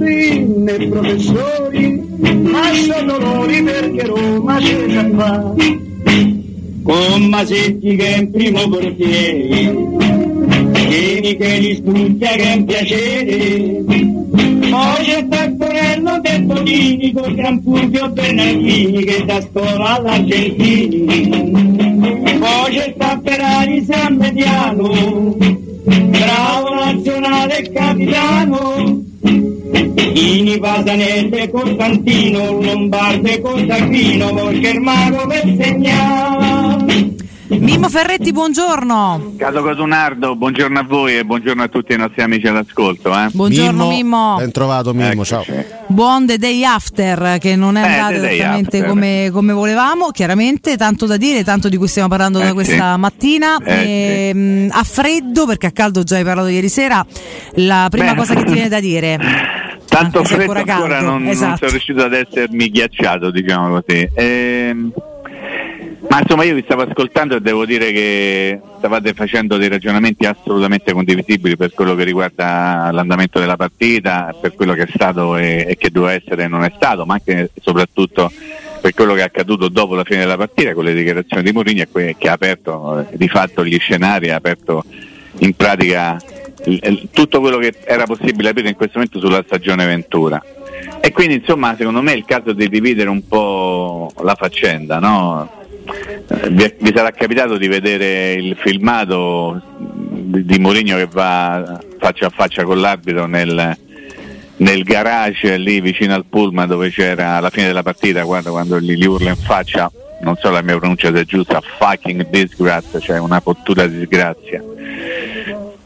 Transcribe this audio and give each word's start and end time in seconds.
Maestri 0.00 0.44
né 0.46 0.88
professori 0.88 2.02
ma 2.42 2.72
sono 2.74 3.18
loro 3.18 3.46
perché 3.46 4.06
Roma 4.06 4.56
c'è 4.58 4.86
già 4.86 5.08
fa 5.14 5.54
con 6.82 7.22
Masetti 7.24 7.96
che 7.96 8.14
è 8.14 8.18
in 8.18 8.30
primo 8.30 8.68
portiere 8.68 9.98
Vieni 10.88 11.36
che 11.36 11.58
li 11.58 11.74
studia 11.76 12.30
che 12.30 12.42
è 12.42 12.54
un 12.54 12.64
piacere. 12.64 13.84
Poi 14.70 15.04
c'è 15.04 15.28
Taccorello 15.28 16.20
del 16.20 16.46
Tonini 16.46 17.12
con 17.12 17.32
Gran 17.34 17.62
Fulvio 17.62 18.08
Bernardini 18.10 19.04
che 19.04 19.24
da 19.24 19.40
scuola 19.40 19.96
all'Argentini. 19.98 21.04
Poi 22.40 22.72
c'è 22.72 22.94
Tapperari 22.96 23.84
San 23.84 24.16
Mediano 24.16 25.36
bravo 25.84 26.74
nazionale 26.74 27.58
e 27.58 27.72
capitano 27.72 29.09
Ini 29.72 30.58
Pasanese 30.58 31.48
Costantino 31.50 32.60
Lombarde 32.60 33.40
Costantino 33.40 34.34
perché 34.34 34.68
il 34.70 34.80
mago 34.80 35.26
per 35.28 35.42
segnare 35.60 36.48
Mimmo 37.50 37.88
Ferretti, 37.88 38.30
buongiorno. 38.30 39.34
Cato 39.36 39.60
Cotunardo, 39.62 40.36
buongiorno 40.36 40.78
a 40.78 40.84
voi 40.84 41.18
e 41.18 41.24
buongiorno 41.24 41.64
a 41.64 41.68
tutti 41.68 41.92
i 41.92 41.96
nostri 41.96 42.22
amici 42.22 42.46
all'ascolto. 42.46 43.10
Eh. 43.12 43.26
Buongiorno 43.32 43.88
Mimmo. 43.88 44.36
Ben 44.38 44.52
trovato 44.52 44.94
Mimmo, 44.94 45.24
ciao. 45.24 45.44
Buon 45.88 46.26
The 46.26 46.38
Day 46.38 46.62
After, 46.62 47.38
che 47.40 47.56
non 47.56 47.76
è 47.76 47.82
Eh, 47.84 47.86
andato 47.98 48.24
esattamente 48.24 48.84
come, 48.84 49.30
come 49.32 49.52
volevamo, 49.52 50.10
chiaramente, 50.10 50.76
tanto 50.76 51.06
da 51.06 51.16
dire, 51.16 51.42
tanto 51.42 51.68
di 51.68 51.76
cui 51.76 51.88
stiamo 51.88 52.06
parlando 52.08 52.38
da 52.38 52.48
Eh, 52.50 52.52
questa 52.52 52.92
sì. 52.94 53.00
mattina. 53.00 53.56
Eh, 53.64 54.28
Ehm, 54.32 54.68
A 54.72 54.84
freddo, 54.84 55.44
perché 55.46 55.66
a 55.66 55.72
caldo 55.72 56.04
già 56.04 56.16
hai 56.18 56.24
parlato 56.24 56.46
ieri 56.48 56.68
sera, 56.68 57.04
la 57.54 57.88
prima 57.90 58.12
Beh. 58.12 58.16
cosa 58.16 58.34
che 58.36 58.44
ti 58.44 58.52
viene 58.52 58.68
da 58.68 58.78
dire. 58.78 59.18
Tanto 59.90 60.24
freddo 60.24 60.52
ancora 60.52 60.62
caldo, 60.62 61.00
non, 61.00 61.22
non 61.22 61.32
esatto. 61.32 61.56
sono 61.58 61.70
riuscito 61.72 62.02
ad 62.02 62.14
essermi 62.14 62.70
ghiacciato, 62.70 63.30
diciamo 63.30 63.80
così. 63.80 64.08
Ehm, 64.14 64.92
ma 66.08 66.20
insomma 66.20 66.44
io 66.44 66.54
vi 66.54 66.62
stavo 66.64 66.82
ascoltando 66.82 67.36
e 67.36 67.40
devo 67.40 67.66
dire 67.66 67.92
che 67.92 68.60
stavate 68.78 69.12
facendo 69.14 69.56
dei 69.56 69.68
ragionamenti 69.68 70.26
assolutamente 70.26 70.92
condivisibili 70.92 71.56
per 71.56 71.72
quello 71.72 71.94
che 71.94 72.04
riguarda 72.04 72.90
l'andamento 72.92 73.38
della 73.38 73.56
partita, 73.56 74.34
per 74.40 74.54
quello 74.54 74.74
che 74.74 74.84
è 74.84 74.88
stato 74.92 75.36
e, 75.36 75.66
e 75.68 75.76
che 75.76 75.90
doveva 75.90 76.14
essere 76.14 76.44
e 76.44 76.48
non 76.48 76.64
è 76.64 76.72
stato, 76.74 77.04
ma 77.04 77.14
anche 77.14 77.32
e 77.32 77.50
soprattutto 77.60 78.30
per 78.80 78.94
quello 78.94 79.14
che 79.14 79.20
è 79.20 79.24
accaduto 79.24 79.68
dopo 79.68 79.94
la 79.94 80.04
fine 80.04 80.20
della 80.20 80.36
partita 80.36 80.72
con 80.72 80.84
le 80.84 80.94
dichiarazioni 80.94 81.42
di 81.42 81.52
Mourinho 81.52 81.84
che 81.92 82.28
ha 82.28 82.32
aperto 82.32 83.00
eh, 83.00 83.16
di 83.16 83.28
fatto 83.28 83.64
gli 83.64 83.78
scenari, 83.78 84.30
ha 84.30 84.36
aperto 84.36 84.84
in 85.38 85.54
pratica 85.54 86.18
tutto 87.12 87.40
quello 87.40 87.58
che 87.58 87.74
era 87.84 88.04
possibile 88.04 88.50
aprire 88.50 88.68
in 88.68 88.76
questo 88.76 88.98
momento 88.98 89.18
sulla 89.18 89.42
stagione 89.46 89.86
Ventura. 89.86 90.42
E 91.00 91.12
quindi 91.12 91.34
insomma 91.34 91.74
secondo 91.76 92.02
me 92.02 92.12
è 92.12 92.16
il 92.16 92.24
caso 92.24 92.52
di 92.52 92.68
dividere 92.68 93.08
un 93.08 93.26
po' 93.26 94.12
la 94.22 94.34
faccenda, 94.34 94.98
no? 94.98 95.58
Eh, 96.28 96.50
Vi, 96.50 96.74
vi 96.78 96.92
sarà 96.94 97.10
capitato 97.10 97.56
di 97.56 97.66
vedere 97.68 98.34
il 98.34 98.56
filmato 98.56 99.60
di, 99.76 100.44
di 100.44 100.58
Mourinho 100.58 100.96
che 100.96 101.06
va 101.06 101.80
faccia 101.98 102.26
a 102.26 102.30
faccia 102.30 102.64
con 102.64 102.80
l'arbitro 102.80 103.26
nel, 103.26 103.76
nel 104.56 104.82
garage 104.84 105.56
lì 105.56 105.80
vicino 105.80 106.14
al 106.14 106.24
pullman 106.26 106.68
dove 106.68 106.90
c'era 106.90 107.36
alla 107.36 107.50
fine 107.50 107.66
della 107.66 107.82
partita 107.82 108.24
quando, 108.24 108.50
quando 108.50 108.80
gli, 108.80 108.94
gli 108.94 109.06
urla 109.06 109.30
in 109.30 109.36
faccia 109.36 109.90
non 110.22 110.36
so 110.36 110.50
la 110.50 110.62
mia 110.62 110.76
pronuncia 110.76 111.12
se 111.12 111.20
è 111.20 111.24
giusta 111.24 111.60
fucking 111.78 112.28
disgrazia 112.28 113.00
cioè 113.00 113.18
una 113.18 113.40
cottura 113.40 113.86
disgrazia 113.86 114.62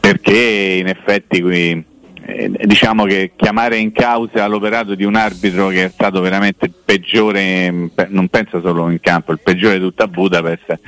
perché 0.05 0.77
in 0.79 0.85
effetti 0.85 1.41
qui 1.41 1.83
eh, 2.27 2.51
diciamo 2.65 3.05
che 3.05 3.31
chiamare 3.35 3.77
in 3.77 3.91
causa 3.91 4.45
l'operato 4.45 4.93
di 4.93 5.03
un 5.03 5.15
arbitro 5.15 5.69
che 5.69 5.85
è 5.85 5.89
stato 5.89 6.21
veramente 6.21 6.65
il 6.65 6.73
peggiore, 6.85 7.71
mm, 7.71 7.87
non 8.09 8.27
penso 8.27 8.61
solo 8.61 8.91
in 8.91 8.99
campo, 8.99 9.31
il 9.31 9.39
peggiore 9.41 9.79
di 9.79 9.83
tutta 9.83 10.07
Budapest, 10.07 10.79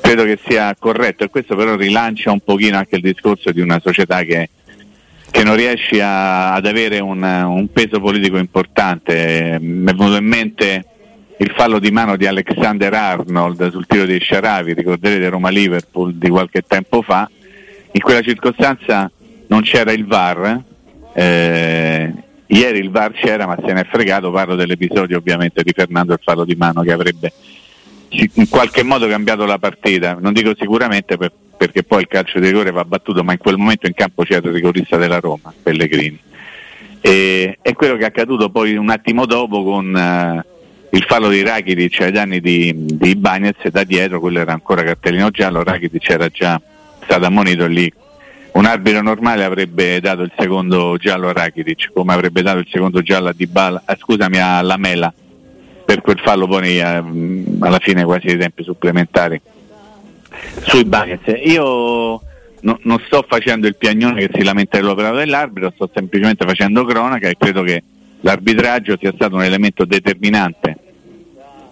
credo 0.00 0.22
che 0.22 0.38
sia 0.46 0.72
corretto 0.78 1.24
e 1.24 1.30
questo 1.30 1.56
però 1.56 1.74
rilancia 1.74 2.30
un 2.30 2.38
pochino 2.38 2.76
anche 2.76 2.94
il 2.94 3.02
discorso 3.02 3.50
di 3.50 3.60
una 3.60 3.80
società 3.80 4.22
che, 4.22 4.50
che 5.32 5.42
non 5.42 5.56
riesce 5.56 6.00
a- 6.00 6.52
ad 6.52 6.64
avere 6.64 7.00
un, 7.00 7.24
un 7.24 7.72
peso 7.72 7.98
politico 7.98 8.36
importante. 8.38 9.54
Eh, 9.54 9.58
Mi 9.58 9.90
è 9.90 9.94
venuto 9.94 10.14
in 10.14 10.26
mente 10.26 10.84
il 11.38 11.52
fallo 11.56 11.80
di 11.80 11.90
mano 11.90 12.14
di 12.14 12.26
Alexander 12.26 12.94
Arnold 12.94 13.72
sul 13.72 13.86
tiro 13.88 14.04
di 14.04 14.20
Sharavi, 14.20 14.74
ricorderete 14.74 15.28
Roma-Liverpool 15.28 16.14
di 16.14 16.28
qualche 16.28 16.62
tempo 16.62 17.02
fa, 17.02 17.28
in 17.92 18.00
quella 18.00 18.22
circostanza 18.22 19.10
non 19.48 19.62
c'era 19.62 19.92
il 19.92 20.06
VAR, 20.06 20.62
eh, 21.12 22.12
ieri 22.46 22.78
il 22.78 22.90
VAR 22.90 23.12
c'era 23.12 23.46
ma 23.46 23.56
se 23.64 23.72
ne 23.72 23.80
è 23.80 23.84
fregato, 23.84 24.30
parlo 24.30 24.54
dell'episodio 24.54 25.18
ovviamente 25.18 25.62
di 25.62 25.72
Fernando 25.74 26.12
il 26.12 26.20
fallo 26.22 26.44
di 26.44 26.54
mano 26.54 26.82
che 26.82 26.92
avrebbe 26.92 27.32
in 28.10 28.48
qualche 28.48 28.82
modo 28.82 29.06
cambiato 29.06 29.44
la 29.44 29.58
partita, 29.58 30.16
non 30.20 30.32
dico 30.32 30.54
sicuramente 30.58 31.16
per- 31.16 31.32
perché 31.56 31.82
poi 31.82 32.00
il 32.00 32.08
calcio 32.08 32.40
di 32.40 32.46
rigore 32.46 32.70
va 32.70 32.84
battuto, 32.84 33.22
ma 33.22 33.32
in 33.32 33.38
quel 33.38 33.56
momento 33.56 33.86
in 33.86 33.92
campo 33.92 34.22
c'era 34.22 34.48
il 34.48 34.54
rigorista 34.54 34.96
della 34.96 35.20
Roma, 35.20 35.52
Pellegrini. 35.62 36.18
E, 37.02 37.58
è 37.60 37.72
quello 37.74 37.96
che 37.96 38.04
è 38.04 38.06
accaduto 38.06 38.50
poi 38.50 38.76
un 38.76 38.88
attimo 38.88 39.26
dopo 39.26 39.62
con 39.62 39.94
eh, 39.94 40.44
il 40.90 41.04
fallo 41.04 41.28
di 41.28 41.42
Rakitic 41.42 42.00
ai 42.00 42.12
danni 42.12 42.40
di, 42.40 42.72
di 42.74 43.14
Bagnez 43.14 43.56
e 43.60 43.70
da 43.70 43.84
dietro, 43.84 44.20
quello 44.20 44.40
era 44.40 44.52
ancora 44.52 44.82
cartellino 44.82 45.30
giallo, 45.30 45.62
Rakitic 45.62 46.08
era 46.08 46.28
già 46.28 46.60
stato 47.10 47.26
ammonito 47.26 47.66
lì. 47.66 47.92
Un 48.52 48.64
arbitro 48.66 49.02
normale 49.02 49.42
avrebbe 49.42 50.00
dato 50.00 50.22
il 50.22 50.32
secondo 50.38 50.96
giallo 50.96 51.28
a 51.28 51.32
Rakitic, 51.32 51.90
come 51.92 52.12
avrebbe 52.12 52.42
dato 52.42 52.58
il 52.58 52.68
secondo 52.70 53.02
giallo 53.02 53.28
a 53.28 53.32
Dybala, 53.32 53.82
ah, 53.84 53.96
scusami 53.96 54.40
a 54.40 54.62
Lamela 54.62 55.12
per 55.84 56.02
quel 56.02 56.20
fallo 56.20 56.46
poi 56.46 56.78
eh, 56.78 56.82
alla 56.82 57.78
fine 57.80 58.04
quasi 58.04 58.26
dei 58.28 58.38
tempi 58.38 58.62
supplementari 58.62 59.40
sui 60.62 60.84
bias. 60.84 61.20
Io 61.44 62.20
no, 62.60 62.78
non 62.82 63.02
sto 63.06 63.24
facendo 63.26 63.66
il 63.66 63.76
piagnone 63.76 64.26
che 64.26 64.30
si 64.32 64.44
lamenta 64.44 64.78
dell'operato 64.78 65.16
dell'arbitro, 65.16 65.72
sto 65.74 65.90
semplicemente 65.92 66.46
facendo 66.46 66.84
cronaca 66.84 67.28
e 67.28 67.36
credo 67.36 67.62
che 67.62 67.82
l'arbitraggio 68.20 68.96
sia 69.00 69.12
stato 69.14 69.34
un 69.34 69.42
elemento 69.42 69.84
determinante 69.84 70.76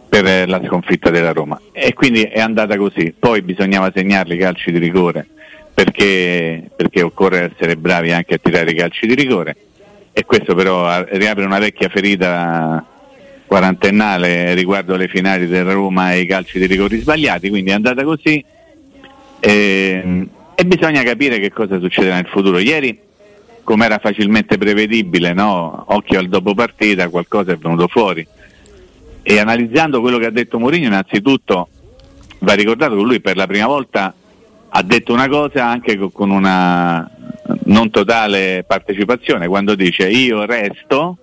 per 0.08 0.49
la 0.49 0.60
sconfitta 0.64 1.10
della 1.10 1.32
Roma 1.32 1.60
e 1.72 1.93
quindi 1.94 2.22
è 2.22 2.40
andata 2.40 2.76
così. 2.76 3.14
Poi 3.16 3.43
bisognava 3.43 3.93
segnarli 3.94 4.34
i 4.34 4.38
calci 4.38 4.72
di 4.72 4.78
rigore 4.78 5.26
perché, 5.75 6.70
perché 6.75 7.02
occorre 7.02 7.52
essere 7.52 7.76
bravi 7.76 8.12
anche 8.12 8.34
a 8.34 8.38
tirare 8.38 8.70
i 8.70 8.75
calci 8.75 9.06
di 9.06 9.14
rigore 9.14 9.56
e 10.12 10.25
questo 10.25 10.55
però 10.55 11.05
riapre 11.10 11.44
una 11.44 11.58
vecchia 11.58 11.88
ferita 11.88 12.84
quarantennale 13.46 14.52
riguardo 14.55 14.96
le 14.96 15.08
finali 15.08 15.46
della 15.46 15.72
Roma 15.72 16.12
e 16.12 16.20
i 16.20 16.26
calci 16.26 16.58
di 16.58 16.66
rigori 16.66 16.99
sbagliati, 16.99 17.49
quindi 17.49 17.70
è 17.70 17.75
andata 17.75 18.02
così 18.02 18.44
e, 19.40 20.26
e 20.55 20.64
bisogna 20.64 21.02
capire 21.02 21.38
che 21.38 21.52
cosa 21.52 21.78
succederà 21.78 22.16
nel 22.16 22.26
futuro. 22.26 22.58
Ieri, 22.58 22.99
come 23.62 23.84
era 23.84 23.99
facilmente 23.99 24.58
prevedibile, 24.58 25.32
no? 25.32 25.84
occhio 25.88 26.19
al 26.19 26.28
dopo 26.28 26.55
partita, 26.55 27.08
qualcosa 27.08 27.52
è 27.52 27.56
venuto 27.56 27.87
fuori. 27.87 28.26
E 29.31 29.39
analizzando 29.39 30.01
quello 30.01 30.17
che 30.17 30.25
ha 30.25 30.31
detto 30.31 30.59
Mourinho, 30.59 30.87
innanzitutto 30.87 31.69
va 32.39 32.55
ricordato 32.55 32.97
che 32.97 33.03
lui 33.03 33.21
per 33.21 33.37
la 33.37 33.47
prima 33.47 33.67
volta 33.67 34.15
ha 34.71 34.83
detto 34.83 35.13
una 35.13 35.29
cosa 35.29 35.67
anche 35.67 35.99
con 36.11 36.31
una 36.31 37.07
non 37.65 37.91
totale 37.91 38.65
partecipazione, 38.67 39.47
quando 39.47 39.75
dice 39.75 40.09
io 40.09 40.47
resto, 40.47 41.19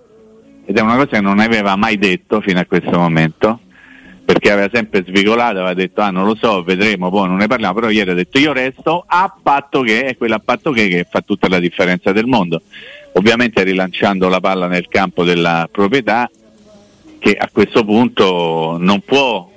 ed 0.64 0.76
è 0.76 0.80
una 0.82 0.94
cosa 0.94 1.16
che 1.16 1.20
non 1.20 1.40
aveva 1.40 1.74
mai 1.74 1.98
detto 1.98 2.40
fino 2.40 2.60
a 2.60 2.64
questo 2.64 2.96
momento, 2.96 3.58
perché 4.24 4.52
aveva 4.52 4.70
sempre 4.72 5.02
svicolato, 5.04 5.56
aveva 5.56 5.74
detto 5.74 6.00
ah 6.00 6.10
non 6.10 6.26
lo 6.26 6.36
so, 6.36 6.62
vedremo, 6.62 7.10
poi 7.10 7.26
non 7.26 7.38
ne 7.38 7.48
parliamo, 7.48 7.74
però 7.74 7.90
ieri 7.90 8.10
ha 8.10 8.14
detto 8.14 8.38
io 8.38 8.52
resto 8.52 9.02
a 9.04 9.34
patto 9.42 9.80
che, 9.80 10.04
è 10.04 10.16
quella 10.16 10.36
a 10.36 10.42
patto 10.44 10.70
che, 10.70 10.86
che 10.86 11.08
fa 11.10 11.22
tutta 11.22 11.48
la 11.48 11.58
differenza 11.58 12.12
del 12.12 12.26
mondo. 12.26 12.62
Ovviamente 13.14 13.64
rilanciando 13.64 14.28
la 14.28 14.38
palla 14.38 14.68
nel 14.68 14.86
campo 14.86 15.24
della 15.24 15.68
proprietà 15.68 16.30
che 17.26 17.34
a 17.34 17.48
questo 17.52 17.84
punto 17.84 18.76
non 18.78 19.00
può 19.00 19.50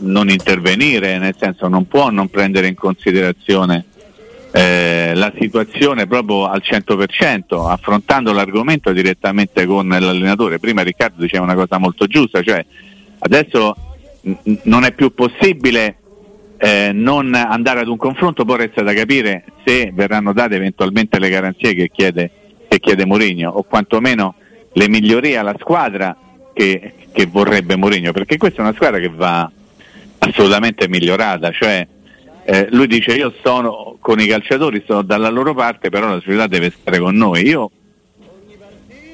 non 0.00 0.28
intervenire, 0.28 1.18
nel 1.18 1.36
senso 1.38 1.68
non 1.68 1.86
può 1.86 2.10
non 2.10 2.28
prendere 2.28 2.66
in 2.66 2.74
considerazione 2.74 3.84
eh, 4.50 5.12
la 5.14 5.32
situazione 5.38 6.08
proprio 6.08 6.48
al 6.48 6.62
100%, 6.64 7.70
affrontando 7.70 8.32
l'argomento 8.32 8.90
direttamente 8.92 9.66
con 9.66 9.86
l'allenatore. 9.88 10.58
Prima 10.58 10.82
Riccardo 10.82 11.22
diceva 11.22 11.44
una 11.44 11.54
cosa 11.54 11.78
molto 11.78 12.08
giusta, 12.08 12.42
cioè 12.42 12.66
adesso 13.20 13.76
n- 14.22 14.58
non 14.64 14.82
è 14.82 14.90
più 14.90 15.14
possibile 15.14 15.98
eh, 16.58 16.90
non 16.92 17.32
andare 17.34 17.82
ad 17.82 17.88
un 17.88 17.98
confronto, 17.98 18.44
poi 18.44 18.56
resta 18.56 18.82
da 18.82 18.92
capire 18.94 19.44
se 19.64 19.92
verranno 19.94 20.32
date 20.32 20.56
eventualmente 20.56 21.20
le 21.20 21.28
garanzie 21.28 21.72
che 21.72 21.88
chiede, 21.88 22.30
che 22.66 22.80
chiede 22.80 23.06
Mourinho 23.06 23.48
o 23.48 23.62
quantomeno 23.62 24.34
le 24.72 24.88
migliorie 24.88 25.38
alla 25.38 25.54
squadra 25.60 26.16
che, 26.56 26.94
che 27.12 27.26
vorrebbe 27.26 27.76
Mourinho, 27.76 28.12
perché 28.12 28.38
questa 28.38 28.60
è 28.60 28.62
una 28.62 28.72
squadra 28.72 28.98
che 28.98 29.10
va 29.10 29.50
assolutamente 30.18 30.88
migliorata, 30.88 31.50
cioè 31.50 31.86
eh, 32.46 32.68
lui 32.70 32.86
dice 32.86 33.12
io 33.14 33.34
sono 33.42 33.98
con 34.00 34.18
i 34.20 34.26
calciatori, 34.26 34.82
sono 34.86 35.02
dalla 35.02 35.28
loro 35.28 35.52
parte, 35.52 35.90
però 35.90 36.08
la 36.08 36.20
società 36.20 36.46
deve 36.46 36.70
stare 36.70 36.98
con 36.98 37.14
noi. 37.14 37.46
Io 37.46 37.70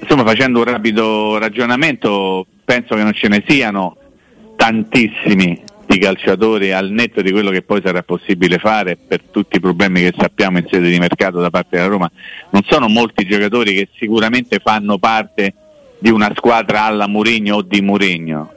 insomma 0.00 0.24
facendo 0.24 0.60
un 0.60 0.64
rapido 0.66 1.36
ragionamento 1.38 2.46
penso 2.64 2.94
che 2.94 3.02
non 3.02 3.12
ce 3.12 3.28
ne 3.28 3.42
siano 3.46 3.96
tantissimi 4.54 5.60
di 5.84 5.98
calciatori 5.98 6.72
al 6.72 6.90
netto 6.90 7.22
di 7.22 7.32
quello 7.32 7.50
che 7.50 7.62
poi 7.62 7.80
sarà 7.84 8.02
possibile 8.02 8.58
fare 8.58 8.96
per 8.96 9.22
tutti 9.30 9.56
i 9.56 9.60
problemi 9.60 10.00
che 10.02 10.14
sappiamo 10.16 10.58
in 10.58 10.66
sede 10.70 10.88
di 10.88 10.98
mercato 10.98 11.40
da 11.40 11.50
parte 11.50 11.76
della 11.76 11.88
Roma. 11.88 12.10
Non 12.50 12.62
sono 12.68 12.88
molti 12.88 13.26
giocatori 13.26 13.74
che 13.74 13.88
sicuramente 13.96 14.60
fanno 14.62 14.98
parte 14.98 15.54
di 16.02 16.10
una 16.10 16.32
squadra 16.34 16.82
alla 16.82 17.06
Murigno 17.06 17.56
o 17.56 17.62
di 17.62 17.80
Murigno. 17.80 18.52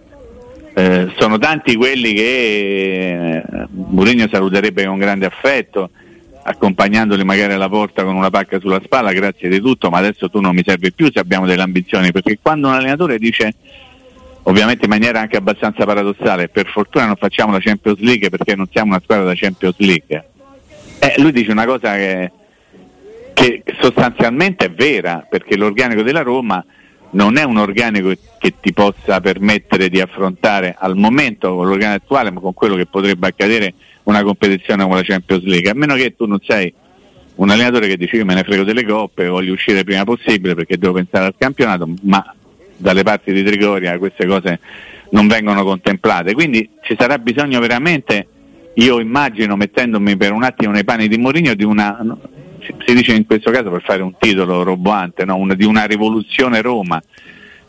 Eh, 0.73 1.11
sono 1.15 1.37
tanti 1.37 1.75
quelli 1.75 2.11
che 2.11 3.37
eh, 3.37 3.67
Mourinho 3.69 4.27
saluterebbe 4.27 4.83
con 4.83 4.97
grande 4.97 5.27
affetto, 5.27 5.91
accompagnandoli 6.41 7.23
magari 7.23 7.53
alla 7.53 7.69
porta 7.69 8.03
con 8.03 8.15
una 8.15 8.31
pacca 8.31 8.59
sulla 8.59 8.81
spalla, 8.83 9.13
grazie 9.13 9.47
di 9.47 9.61
tutto, 9.61 9.91
ma 9.91 9.99
adesso 9.99 10.27
tu 10.27 10.41
non 10.41 10.55
mi 10.55 10.63
servi 10.65 10.91
più 10.91 11.11
se 11.13 11.19
abbiamo 11.19 11.45
delle 11.45 11.61
ambizioni, 11.61 12.11
perché 12.11 12.39
quando 12.41 12.67
un 12.67 12.73
allenatore 12.73 13.19
dice, 13.19 13.53
ovviamente 14.43 14.85
in 14.85 14.89
maniera 14.89 15.19
anche 15.19 15.37
abbastanza 15.37 15.85
paradossale, 15.85 16.49
per 16.49 16.65
fortuna 16.65 17.05
non 17.05 17.15
facciamo 17.15 17.51
la 17.51 17.59
Champions 17.59 17.99
League 17.99 18.31
perché 18.31 18.55
non 18.55 18.67
siamo 18.71 18.89
una 18.89 19.01
squadra 19.03 19.25
da 19.25 19.33
Champions 19.35 19.75
League, 19.77 20.29
eh, 20.97 21.13
lui 21.17 21.31
dice 21.31 21.51
una 21.51 21.65
cosa 21.65 21.93
che, 21.95 22.31
che 23.35 23.63
sostanzialmente 23.79 24.65
è 24.65 24.71
vera, 24.71 25.25
perché 25.29 25.55
l'organico 25.55 26.01
della 26.01 26.23
Roma 26.23 26.65
non 27.15 27.37
è 27.37 27.43
un 27.43 27.57
organico 27.57 28.13
che 28.37 28.53
ti 28.59 28.73
possa 28.73 29.21
permettere 29.21 29.89
di 29.89 30.01
affrontare 30.01 30.75
al 30.77 30.95
momento 30.97 31.55
con 31.55 31.67
l'organico 31.67 32.03
attuale, 32.03 32.29
ma 32.29 32.41
con 32.41 32.53
quello 32.53 32.75
che 32.75 32.85
potrebbe 32.85 33.27
accadere 33.27 33.73
una 34.03 34.21
competizione 34.21 34.83
come 34.83 34.95
la 34.95 35.03
Champions 35.03 35.43
League, 35.43 35.69
a 35.69 35.73
meno 35.73 35.95
che 35.95 36.15
tu 36.15 36.25
non 36.25 36.39
sei 36.45 36.71
un 37.35 37.49
allenatore 37.49 37.87
che 37.87 37.97
dice 37.97 38.17
io 38.17 38.25
me 38.25 38.33
ne 38.33 38.43
frego 38.43 38.63
delle 38.63 38.85
coppe, 38.85 39.27
voglio 39.27 39.53
uscire 39.53 39.83
prima 39.83 40.03
possibile 40.03 40.55
perché 40.55 40.77
devo 40.77 40.93
pensare 40.93 41.25
al 41.25 41.35
campionato, 41.37 41.87
ma 42.01 42.33
dalle 42.77 43.03
parti 43.03 43.31
di 43.31 43.43
Trigoria 43.43 43.97
queste 43.97 44.25
cose 44.25 44.59
non 45.11 45.27
vengono 45.27 45.63
contemplate. 45.63 46.33
Quindi 46.33 46.69
ci 46.83 46.95
sarà 46.99 47.17
bisogno 47.17 47.61
veramente, 47.61 48.27
io 48.73 48.99
immagino 48.99 49.55
mettendomi 49.55 50.17
per 50.17 50.33
un 50.33 50.43
attimo 50.43 50.73
nei 50.73 50.83
panni 50.83 51.07
di 51.07 51.17
Mourinho, 51.17 51.53
di 51.53 51.63
una 51.63 51.97
si 52.85 52.93
dice 52.93 53.13
in 53.13 53.25
questo 53.25 53.51
caso 53.51 53.69
per 53.69 53.81
fare 53.81 54.01
un 54.01 54.13
titolo 54.17 54.63
roboante, 54.63 55.25
no? 55.25 55.35
una, 55.35 55.53
di 55.53 55.65
una 55.65 55.85
rivoluzione 55.85 56.61
Roma, 56.61 57.01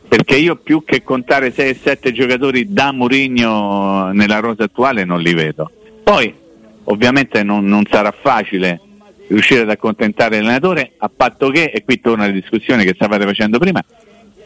perché 0.06 0.36
io 0.36 0.56
più 0.56 0.84
che 0.84 1.02
contare 1.02 1.52
6-7 1.52 2.12
giocatori 2.12 2.72
da 2.72 2.92
Mourinho 2.92 4.12
nella 4.12 4.38
rosa 4.38 4.64
attuale 4.64 5.04
non 5.04 5.20
li 5.20 5.34
vedo. 5.34 5.70
Poi 6.02 6.32
ovviamente 6.84 7.42
non, 7.42 7.66
non 7.66 7.84
sarà 7.90 8.12
facile 8.12 8.80
riuscire 9.28 9.62
ad 9.62 9.70
accontentare 9.70 10.36
l'allenatore 10.36 10.92
a 10.98 11.10
patto 11.14 11.50
che, 11.50 11.64
e 11.64 11.82
qui 11.84 12.00
torna 12.00 12.26
la 12.26 12.32
discussione 12.32 12.84
che 12.84 12.94
stavate 12.94 13.24
facendo 13.24 13.58
prima, 13.58 13.84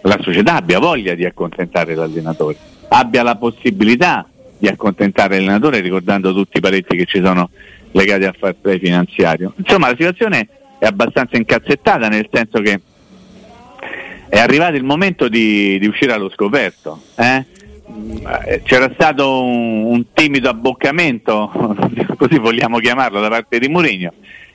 la 0.03 0.19
società 0.23 0.55
abbia 0.57 0.79
voglia 0.79 1.15
di 1.15 1.25
accontentare 1.25 1.95
l'allenatore, 1.95 2.57
abbia 2.89 3.23
la 3.23 3.37
possibilità 3.37 4.27
di 4.57 4.69
accontentare 4.69 5.37
l'allenatore 5.37 5.81
ricordando 5.81 6.33
tutti 6.33 6.59
i 6.59 6.61
parecchi 6.61 6.97
che 6.97 7.05
ci 7.05 7.21
sono 7.23 7.51
legati 7.93 8.25
al 8.25 8.37
fair 8.39 8.57
play 8.61 8.79
finanziario. 8.79 9.53
Insomma 9.57 9.89
la 9.89 9.97
situazione 9.97 10.49
è 10.79 10.87
abbastanza 10.87 11.37
incazzettata 11.37 12.09
nel 12.09 12.29
senso 12.31 12.61
che 12.61 12.81
è 14.29 14.39
arrivato 14.39 14.77
il 14.77 14.85
momento 14.85 15.29
di, 15.29 15.79
di 15.79 15.87
uscire 15.87 16.13
allo 16.13 16.31
scoperto. 16.31 17.03
Eh? 17.17 17.45
C'era 18.63 18.91
stato 18.95 19.43
un, 19.43 19.85
un, 19.85 20.05
timido 20.13 20.49
abboccamento, 20.49 21.51
così 22.17 22.39
vogliamo 22.39 22.79
chiamarlo, 22.79 23.21
da 23.21 23.29
parte 23.29 23.59
di 23.59 23.69
Mourinho, 23.69 24.13